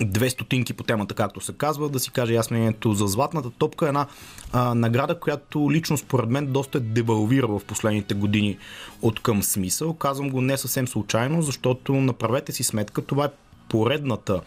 [0.00, 4.06] две стотинки по темата, както се казва, да си кажа мнението за златната топка, една
[4.52, 8.58] а, награда, която лично според мен доста девалвира в последните години
[9.02, 9.94] от към смисъл.
[9.94, 13.28] Казвам го не съвсем случайно, защото направете си сметка, това е
[13.68, 14.40] поредната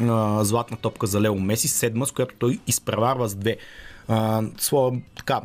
[0.00, 3.56] а, златна топка за Лео Меси, седма, с която той изпреварва с две
[4.08, 5.40] а, своя така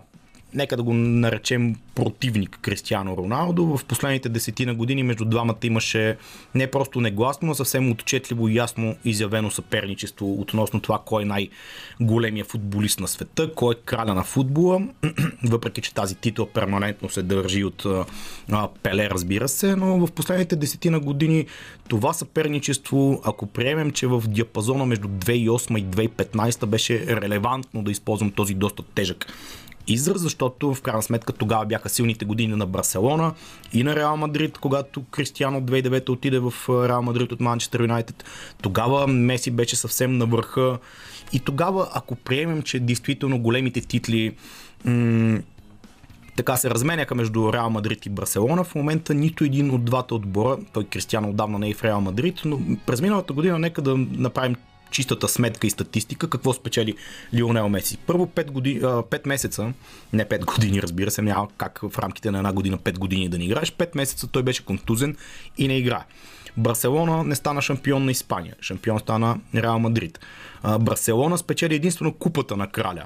[0.57, 3.77] нека да го наречем противник Кристиано Роналдо.
[3.77, 6.17] В последните десетина години между двамата имаше
[6.55, 12.45] не просто негласно, а съвсем отчетливо и ясно изявено съперничество относно това кой е най-големия
[12.45, 14.81] футболист на света, кой е краля на футбола,
[15.43, 17.85] въпреки че тази титла перманентно се държи от
[18.51, 21.45] а, Пеле, разбира се, но в последните десетина години
[21.87, 28.31] това съперничество, ако приемем, че в диапазона между 2008 и 2015 беше релевантно да използвам
[28.31, 29.25] този доста тежък
[29.87, 33.33] израз, защото в крайна сметка тогава бяха силните години на Барселона
[33.73, 38.23] и на Реал Мадрид, когато Кристиано 2009 отиде в Реал Мадрид от Манчестър Юнайтед.
[38.61, 40.77] Тогава Меси беше съвсем на върха
[41.33, 44.35] и тогава, ако приемем, че действително големите титли
[44.85, 45.39] м-
[46.37, 48.63] така се разменяха между Реал Мадрид и Барселона.
[48.63, 52.41] В момента нито един от двата отбора, той Кристиано отдавна не е в Реал Мадрид,
[52.45, 54.55] но през миналата година нека да направим
[54.91, 56.95] чистата сметка и статистика, какво спечели
[57.35, 57.97] Лионел Меси.
[57.97, 59.73] Първо 5, години, 5 месеца,
[60.13, 63.37] не 5 години разбира се, няма как в рамките на една година 5 години да
[63.37, 65.15] не играеш, 5 месеца той беше контузен
[65.57, 66.03] и не игра.
[66.57, 70.19] Барселона не стана шампион на Испания, шампион стана Реал Мадрид.
[70.79, 73.05] Барселона спечели единствено купата на краля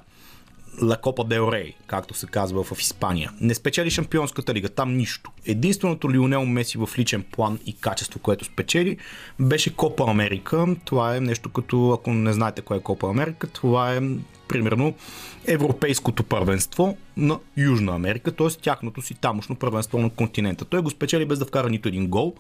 [0.82, 3.32] Ла Копа Дел Рей, както се казва в Испания.
[3.42, 5.32] Не спечели Шампионската лига, там нищо.
[5.46, 8.98] Единственото Лионел Меси в личен план и качество, което спечели,
[9.40, 10.76] беше Копа Америка.
[10.86, 14.02] Това е нещо като, ако не знаете кое е Копа Америка, това е
[14.48, 14.94] примерно
[15.48, 18.48] европейското първенство на Южна Америка, т.е.
[18.48, 20.66] тяхното си тамошно първенство на континента.
[20.66, 22.36] Той го спечели без да вкара нито един гол.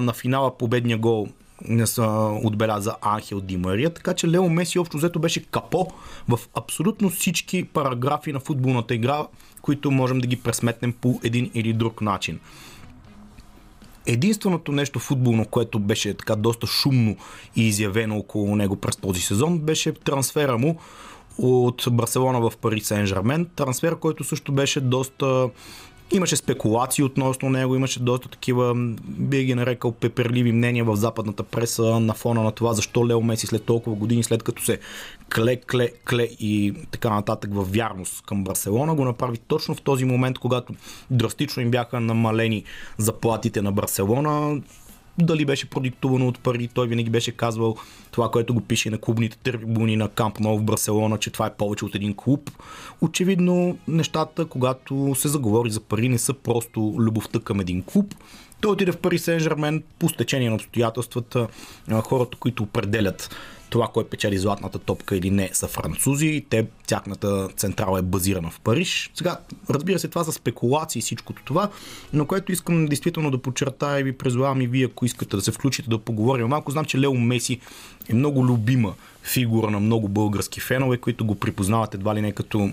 [0.00, 1.28] На финала победния гол
[1.64, 2.06] не са
[2.44, 5.86] отбеляза Анхел Ди Мария, така че Лео Меси общо взето беше капо
[6.28, 9.26] в абсолютно всички параграфи на футболната игра,
[9.62, 12.40] които можем да ги пресметнем по един или друг начин.
[14.06, 17.16] Единственото нещо футболно, което беше така доста шумно
[17.56, 20.78] и изявено около него през този сезон, беше трансфера му
[21.38, 23.46] от Барселона в Пари Сен Жермен.
[23.56, 25.48] Трансфер, който също беше доста
[26.12, 28.74] Имаше спекулации относно него, имаше доста такива,
[29.08, 33.46] би ги нарекал, пеперливи мнения в западната преса на фона на това, защо Лео Меси
[33.46, 34.78] след толкова години, след като се
[35.34, 40.04] кле, кле, кле и така нататък в вярност към Барселона, го направи точно в този
[40.04, 40.74] момент, когато
[41.10, 42.64] драстично им бяха намалени
[42.98, 44.60] заплатите на Барселона
[45.18, 47.76] дали беше продиктувано от пари, той винаги беше казвал
[48.10, 51.54] това, което го пише на клубните трибуни на Камп Нов в Барселона, че това е
[51.54, 52.50] повече от един клуб.
[53.00, 58.14] Очевидно, нещата, когато се заговори за пари, не са просто любовта към един клуб.
[58.60, 61.48] Той отиде в Пари Сен Жермен по стечение на обстоятелствата,
[62.02, 63.36] хората, които определят
[63.70, 66.44] това, кой печели златната топка или не, са французи.
[66.50, 69.10] Те, тяхната централа е базирана в Париж.
[69.14, 69.38] Сега,
[69.70, 71.70] разбира се, това са спекулации и всичкото това,
[72.12, 75.52] но което искам действително да подчертая и ви призовавам и вие, ако искате да се
[75.52, 76.70] включите да поговорим малко.
[76.70, 77.60] Знам, че Лео Меси
[78.08, 82.72] е много любима фигура на много български фенове, които го припознават едва ли не като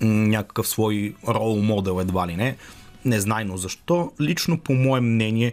[0.00, 2.56] някакъв свой рол модел, едва ли не
[3.04, 4.12] незнайно защо.
[4.20, 5.52] Лично по мое мнение,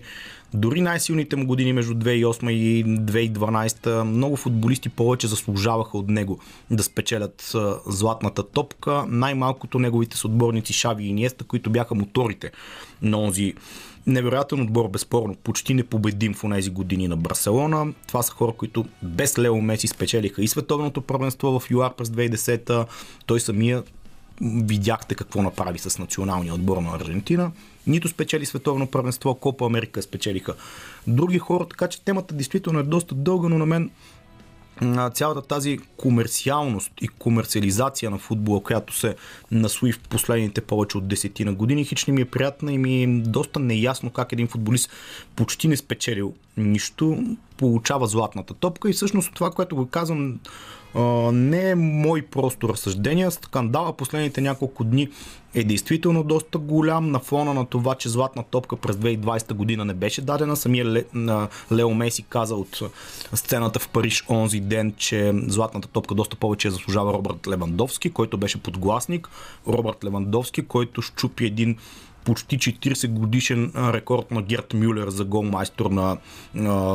[0.54, 6.40] дори най-силните му години между 2008 и 2012 много футболисти повече заслужаваха от него
[6.72, 7.56] да спечелят
[7.88, 9.06] златната топка.
[9.08, 12.52] Най-малкото неговите съотборници Шави и Ниеста, които бяха моторите
[13.02, 13.54] на онзи
[14.08, 17.94] невероятен отбор, безспорно, почти непобедим в тези години на Барселона.
[18.08, 22.88] Това са хора, които без Лео Меси спечелиха и световното първенство в ЮАР през 2010
[23.26, 23.84] Той самия
[24.42, 27.52] видяхте какво направи с националния отбор на Аржентина.
[27.88, 30.56] Нито спечели световно първенство, Копа Америка спечелиха
[31.08, 33.92] други хора, така че темата действително е доста дълга, но на мен
[35.14, 39.16] цялата тази комерциалност и комерциализация на футбола, която се
[39.52, 43.08] насуи в последните повече от десетина години, хич не ми е приятна и ми е
[43.08, 44.90] доста неясно как един футболист
[45.36, 47.24] почти не спечелил нищо,
[47.58, 50.40] получава златната топка и всъщност това, което го казвам
[51.34, 53.32] не е мой просто разсъждение.
[53.32, 55.10] Скандала последните няколко дни
[55.54, 59.94] е действително доста голям на фона на това, че златна топка през 2020 година не
[59.94, 60.56] беше дадена.
[60.56, 61.04] Самия Ле,
[61.72, 62.82] Лео Меси каза от
[63.34, 68.62] сцената в Париж онзи ден, че златната топка доста повече заслужава Робърт Левандовски, който беше
[68.62, 69.30] подгласник.
[69.68, 71.78] Робърт Левандовски, който щупи един
[72.26, 76.18] почти 40 годишен рекорд на Герт Мюлер за голмайстор на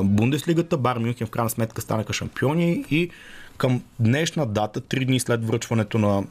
[0.05, 0.77] Бундеслигата.
[0.77, 3.11] Бар Мюнхен в крайна сметка станаха шампиони и
[3.57, 6.25] към днешна дата, три дни след връчването на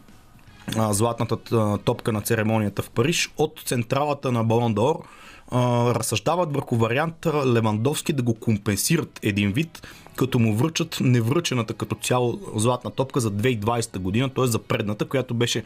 [0.94, 1.38] златната
[1.78, 5.04] топка на церемонията в Париж, от централата на Балон д'Ор
[5.96, 12.40] разсъждават върху варианта Левандовски да го компенсират един вид, като му връчат невръчената като цяло
[12.56, 14.48] златна топка за 2020 година, т.е.
[14.48, 15.64] за предната, която беше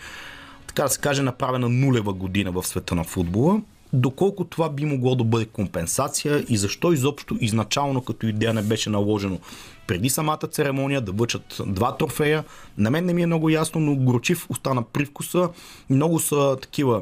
[0.68, 3.62] така да се каже направена нулева година в света на футбола
[3.94, 8.90] доколко това би могло да бъде компенсация и защо изобщо изначално като идея не беше
[8.90, 9.40] наложено
[9.88, 12.44] преди самата церемония да върчат два трофея.
[12.78, 15.50] На мен не ми е много ясно, но горчив остана привкуса.
[15.90, 17.02] Много са такива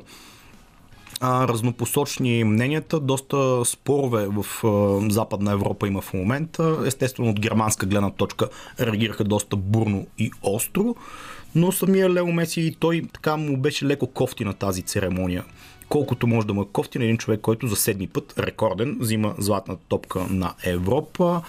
[1.22, 6.78] а, разнопосочни мненията, доста спорове в а, Западна Европа има в момента.
[6.86, 10.96] Естествено от германска гледна точка реагираха доста бурно и остро,
[11.56, 15.44] но самия Лео Меси и той така му беше леко кофти на тази церемония
[15.90, 19.36] колкото може да му е кофти на един човек, който за седми път рекорден взима
[19.38, 21.42] златната топка на Европа.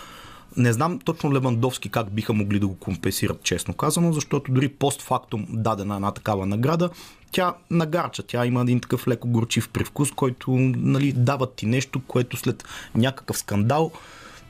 [0.57, 5.47] Не знам точно Левандовски как биха могли да го компенсират, честно казано, защото дори постфактум
[5.49, 6.91] дадена една такава награда,
[7.31, 12.37] тя нагарча, тя има един такъв леко горчив привкус, който нали, дава ти нещо, което
[12.37, 12.65] след
[12.95, 13.91] някакъв скандал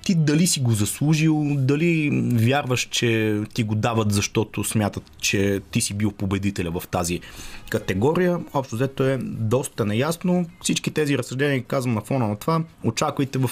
[0.07, 5.81] ти дали си го заслужил, дали вярваш, че ти го дават, защото смятат, че ти
[5.81, 7.21] си бил победителя в тази
[7.71, 8.41] категория.
[8.55, 10.47] Общо взето е доста неясно.
[10.61, 13.51] Всички тези разсъждения, казвам на фона на това, очаквайте в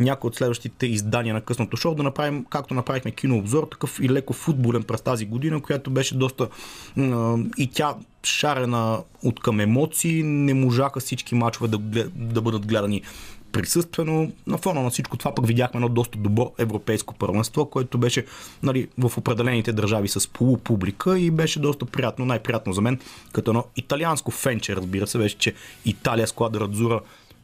[0.00, 4.32] някои от следващите издания на късното шоу да направим, както направихме кинообзор, такъв и леко
[4.32, 6.48] футболен през тази година, която беше доста
[7.58, 7.94] и тя
[8.24, 10.22] шарена от към емоции.
[10.22, 11.78] Не можаха всички мачове да,
[12.14, 13.02] да бъдат гледани
[13.52, 14.32] присъствено.
[14.46, 18.26] На фона на всичко това пък видяхме едно доста добро европейско първенство, което беше
[18.62, 23.00] нали, в определените държави с полупублика и беше доста приятно, най-приятно за мен,
[23.32, 27.00] като едно италианско фенче, разбира се, беше, че Италия с Радзура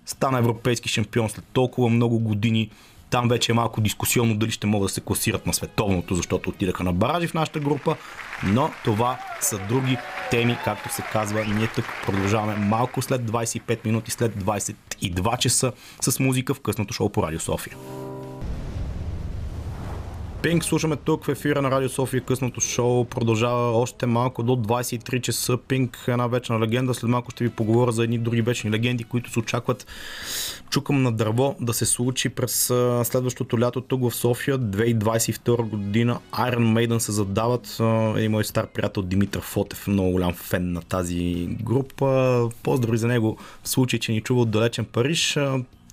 [0.07, 2.71] стана европейски шампион след толкова много години.
[3.11, 6.85] Там вече е малко дискусионно дали ще могат да се класират на световното, защото отидаха
[6.85, 7.97] на баражи в нашата група,
[8.45, 9.97] но това са други
[10.31, 11.45] теми, както се казва.
[11.45, 17.09] Ние тук продължаваме малко след 25 минути, след 22 часа с музика в късното шоу
[17.09, 17.77] по Радио София.
[20.43, 23.05] Пинк слушаме тук в ефира на Радио София късното шоу.
[23.05, 25.59] Продължава още малко до 23 часа.
[25.69, 26.95] Пинк една вечна легенда.
[26.95, 29.87] След малко ще ви поговоря за едни други вечни легенди, които се очакват
[30.71, 32.67] чукам на дърво да се случи през
[33.05, 36.19] следващото лято тук в София 2022 година.
[36.33, 37.79] Iron Maiden се задават.
[38.17, 42.49] Един мой стар приятел Димитър Фотев, много голям фен на тази група.
[42.63, 45.39] Поздрави за него в случай, че ни чува от далечен Париж.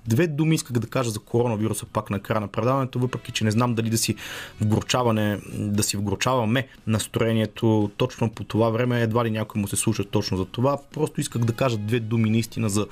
[0.07, 3.51] Две думи исках да кажа за коронавируса пак на края на предаването, въпреки че не
[3.51, 4.15] знам дали да си
[4.61, 10.03] вгорчаване, да си вгорчаваме настроението точно по това време, едва ли някой му се слуша
[10.03, 10.77] точно за това.
[10.93, 12.87] Просто исках да кажа две думи наистина за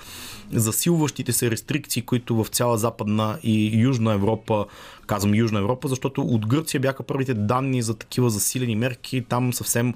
[0.52, 4.66] засилващите се рестрикции, които в цяла Западна и Южна Европа
[5.08, 9.26] казвам Южна Европа, защото от Гърция бяха първите данни за такива засилени мерки.
[9.30, 9.94] Там съвсем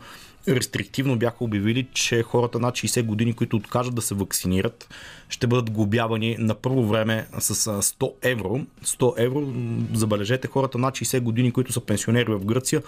[0.48, 4.90] рестриктивно бяха обявили, че хората над 60 години, които откажат да се вакцинират,
[5.30, 8.60] ще бъдат глобявани на първо време с 100 евро.
[8.86, 9.54] 100 евро,
[9.94, 12.82] забележете, хората над 60 години, които са пенсионери в Гърция,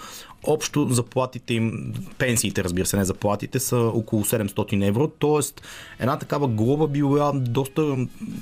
[0.44, 5.08] общо заплатите им, пенсиите, разбира се, не заплатите, са около 700 евро.
[5.20, 5.62] Тоест,
[6.00, 7.98] една такава глоба била доста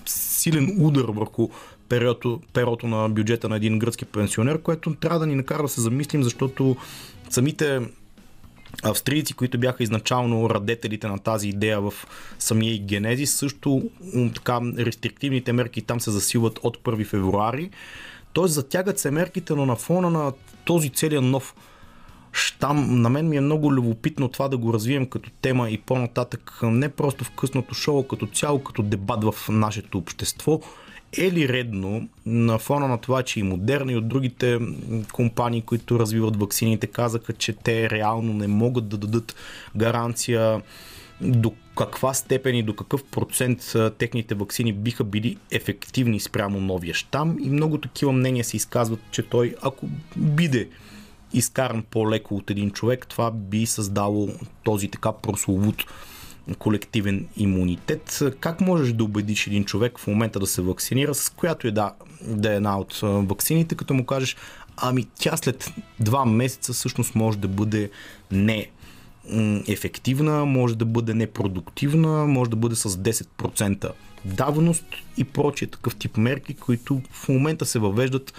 [0.06, 1.50] силен удар върху
[1.90, 5.82] перото, перото на бюджета на един гръцки пенсионер, което трябва да ни накара да се
[5.82, 6.76] замислим, защото
[7.30, 7.82] самите
[8.84, 11.94] австрийци, които бяха изначално радетелите на тази идея в
[12.40, 13.90] самия и генезис, също
[14.36, 17.70] така рестриктивните мерки там се засилват от 1 февруари.
[18.34, 20.34] Тоест затягат се мерките, но на фона на
[20.66, 21.56] този целият нов
[22.32, 23.02] щам.
[23.02, 26.90] На мен ми е много любопитно това да го развием като тема и по-нататък, не
[26.90, 30.62] просто в късното шоу, като цяло, като дебат в нашето общество
[31.18, 34.60] е ли редно на фона на това, че и Модерна и от другите
[35.12, 39.36] компании, които развиват ваксините, казаха, че те реално не могат да дадат
[39.76, 40.62] гаранция
[41.22, 47.38] до каква степен и до какъв процент техните вакцини биха били ефективни спрямо новия щам?
[47.44, 49.88] И много такива мнения се изказват, че той ако
[50.18, 50.70] биде
[51.34, 54.30] изкаран по-леко от един човек, това би създало
[54.64, 55.86] този така прословут
[56.56, 58.24] колективен имунитет.
[58.40, 61.94] Как можеш да убедиш един човек в момента да се вакцинира, с която е да,
[62.22, 64.36] да е една от вакцините, като му кажеш,
[64.78, 67.90] ами тя след два месеца всъщност може да бъде
[68.32, 68.70] не
[69.68, 73.92] ефективна, може да бъде непродуктивна, може да бъде с 10%
[74.26, 74.86] давност
[75.18, 78.34] и прочие такъв тип мерки, които в момента се въвеждат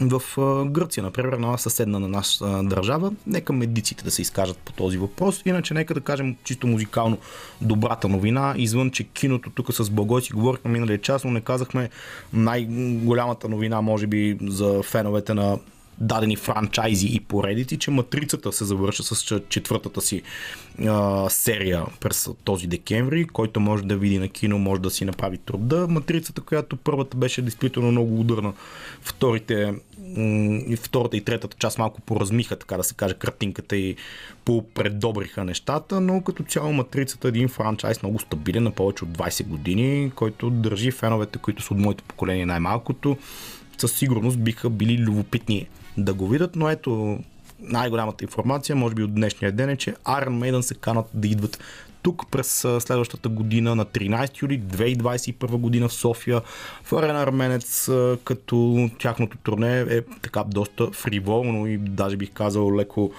[0.00, 0.22] в
[0.66, 3.12] Гърция, например, на съседна на наша държава.
[3.26, 5.42] Нека медиците да се изкажат по този въпрос.
[5.44, 7.18] Иначе нека да кажем чисто музикално
[7.60, 11.90] добрата новина, извън че киното тук с Благой си говорихме миналия час, но не казахме
[12.32, 15.58] най-голямата новина, може би, за феновете на
[16.00, 20.22] дадени франчайзи и поредици, че Матрицата се завърша с четвъртата си
[20.86, 25.38] а, серия през този декември, който може да види на кино, може да си направи
[25.38, 25.86] труда.
[25.88, 28.52] Матрицата, която първата беше действително много ударна,
[29.02, 29.74] вторите
[30.68, 33.96] и втората и третата част малко поразмиха, така да се каже, картинката и
[34.44, 39.46] попредобриха нещата, но като цяло Матрицата е един франчайз много стабилен на повече от 20
[39.46, 43.16] години, който държи феновете, които са от моето поколение най-малкото,
[43.78, 47.18] със сигурност биха били любопитни да го видят, но ето
[47.60, 51.58] най-голямата информация, може би от днешния ден е, че Iron Maiden се канат да идват
[52.02, 56.40] тук през следващата година на 13 юли 2021 година в София.
[56.82, 57.90] В Арена Арменец,
[58.24, 63.12] като тяхното турне е така доста фриволно и даже бих казал леко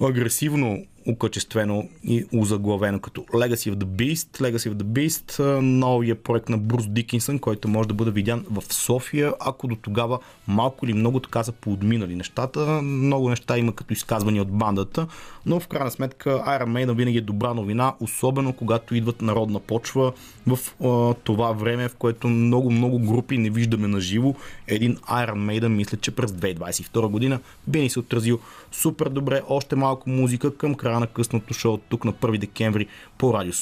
[0.00, 4.40] агресивно окачествено и озаглавено като Legacy of the Beast.
[4.40, 8.62] Legacy of the Beast, новия проект на Брус Дикинсън, който може да бъде видян в
[8.74, 12.82] София, ако до тогава малко или много така са поотминали нещата.
[12.82, 15.06] Много неща има като изказвания от бандата,
[15.46, 20.12] но в крайна сметка Iron Maiden винаги е добра новина, особено когато идват народна почва
[20.46, 24.34] в а, това време, в което много-много групи не виждаме на живо.
[24.66, 28.38] Един Iron Maiden, мисля, че през 2022 година би ни се отразил
[28.72, 29.42] супер добре.
[29.48, 32.86] Още малко музика към края на късното шоу тук на 1 декември
[33.18, 33.52] по Радио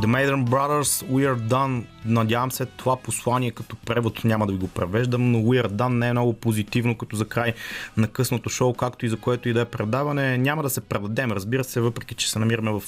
[0.00, 1.84] The Maiden Brothers, We Are Done.
[2.04, 5.98] Надявам се това послание като превод няма да ви го превеждам, но We Are Done
[5.98, 7.54] не е много позитивно като за край
[7.96, 10.38] на късното шоу, както и за което и да е предаване.
[10.38, 12.82] Няма да се предадем, разбира се, въпреки че се намираме в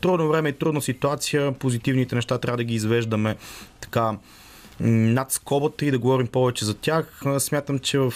[0.00, 1.52] трудно време и трудна ситуация.
[1.52, 3.36] Позитивните неща трябва да ги извеждаме
[3.80, 4.16] така
[4.80, 7.22] над скобата и да говорим повече за тях.
[7.38, 8.12] Смятам, че в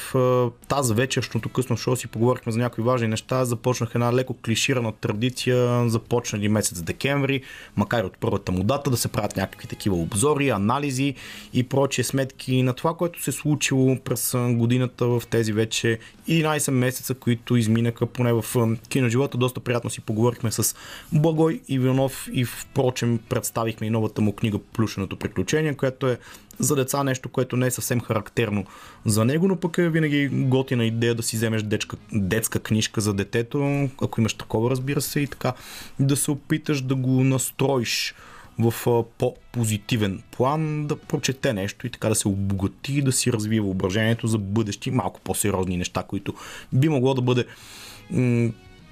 [0.69, 3.45] тази вечершното късно шоу си поговорихме за някои важни неща.
[3.45, 7.43] Започнах една леко клиширана традиция, започнали месец декември,
[7.77, 11.15] макар и от първата му дата, да се правят някакви такива обзори, анализи
[11.53, 15.99] и прочие сметки на това, което се е случило през годината в тези вече
[16.29, 18.45] 11 месеца, които изминаха поне в
[18.89, 19.39] киноживота.
[19.39, 20.77] Доста приятно си поговорихме с
[21.12, 26.19] Благой Иванов и впрочем представихме и новата му книга Плюшеното приключение, която е
[26.59, 28.64] за деца нещо, което не е съвсем характерно
[29.07, 33.14] за него, но пък е винаги готина идея да си вземеш детска, детска книжка за
[33.14, 35.52] детето, ако имаш такова, разбира се, и така.
[36.00, 38.14] Да се опиташ да го настроиш
[38.59, 38.74] в
[39.18, 44.38] по-позитивен план, да прочете нещо и така да се обогати, да си развие въображението за
[44.38, 46.34] бъдещи малко по-сериозни неща, които
[46.72, 47.44] би могло да бъде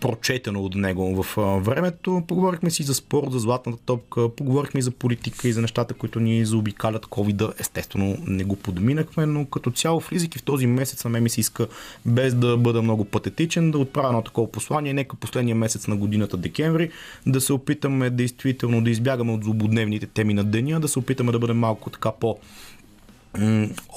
[0.02, 2.22] прочетено от него в времето.
[2.28, 6.20] Поговорихме си за спорт, за златната топка, поговорихме и за политика и за нещата, които
[6.20, 11.10] ни заобикалят covid Естествено не го подминахме, но като цяло влизайки в този месец на
[11.10, 11.66] мен ми се иска
[12.06, 14.92] без да бъда много патетичен, да отправя едно такова послание.
[14.92, 16.90] Нека последния месец на годината декември
[17.26, 21.38] да се опитаме действително да избягаме от злободневните теми на деня, да се опитаме да
[21.38, 22.38] бъдем малко така по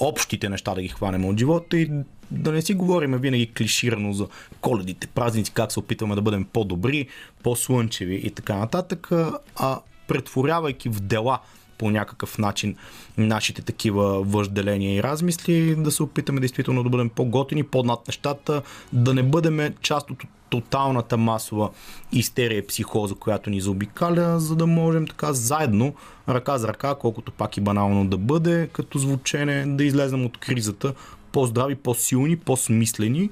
[0.00, 1.90] общите неща да ги хванем от живота и
[2.30, 4.26] да не си говорим винаги клиширано за
[4.60, 7.08] коледите, празници, как се опитваме да бъдем по-добри,
[7.42, 9.10] по-слънчеви и така нататък,
[9.56, 11.38] а претворявайки в дела
[11.78, 12.76] по някакъв начин
[13.18, 18.62] нашите такива въжделения и размисли, да се опитаме действително да бъдем по-готини, по-над нещата,
[18.92, 21.70] да не бъдем част от тоталната масова
[22.12, 25.94] истерия и психоза, която ни заобикаля, за да можем така заедно,
[26.28, 30.94] ръка за ръка, колкото пак и банално да бъде, като звучене, да излезем от кризата
[31.36, 33.30] по-здрави, по-силни, по-смислени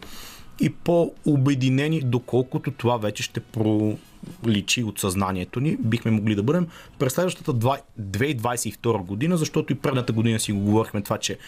[0.60, 6.66] и по-обединени, доколкото това вече ще проличи от съзнанието ни, бихме могли да бъдем
[6.98, 7.52] през следващата
[8.00, 11.38] 2022 година, защото и предната година си го говорихме това, че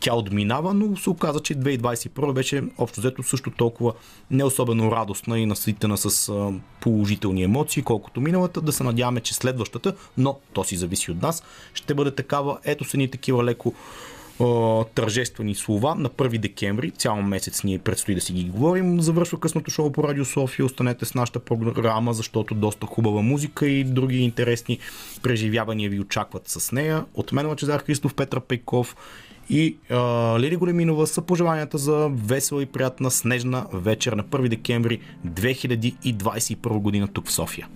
[0.00, 3.92] тя отминава, но се оказа, че 2021 беше общо взето също толкова
[4.30, 6.32] не особено радостна и наситена с
[6.80, 8.60] положителни емоции, колкото миналата.
[8.60, 11.42] Да се надяваме, че следващата, но то си зависи от нас,
[11.74, 12.58] ще бъде такава.
[12.64, 13.74] Ето са ни такива леко
[14.94, 16.90] тържествени слова на 1 декември.
[16.90, 19.00] Цял месец ние предстои да си ги говорим.
[19.00, 20.66] Завършва късното шоу по Радио София.
[20.66, 24.78] Останете с нашата програма, защото доста хубава музика и други интересни
[25.22, 27.04] преживявания ви очакват с нея.
[27.14, 28.96] От мен Лачезар Христов, Петър Пейков
[29.50, 29.96] и а,
[30.40, 37.08] Лили Големинова са пожеланията за весела и приятна снежна вечер на 1 декември 2021 година
[37.08, 37.68] тук в София.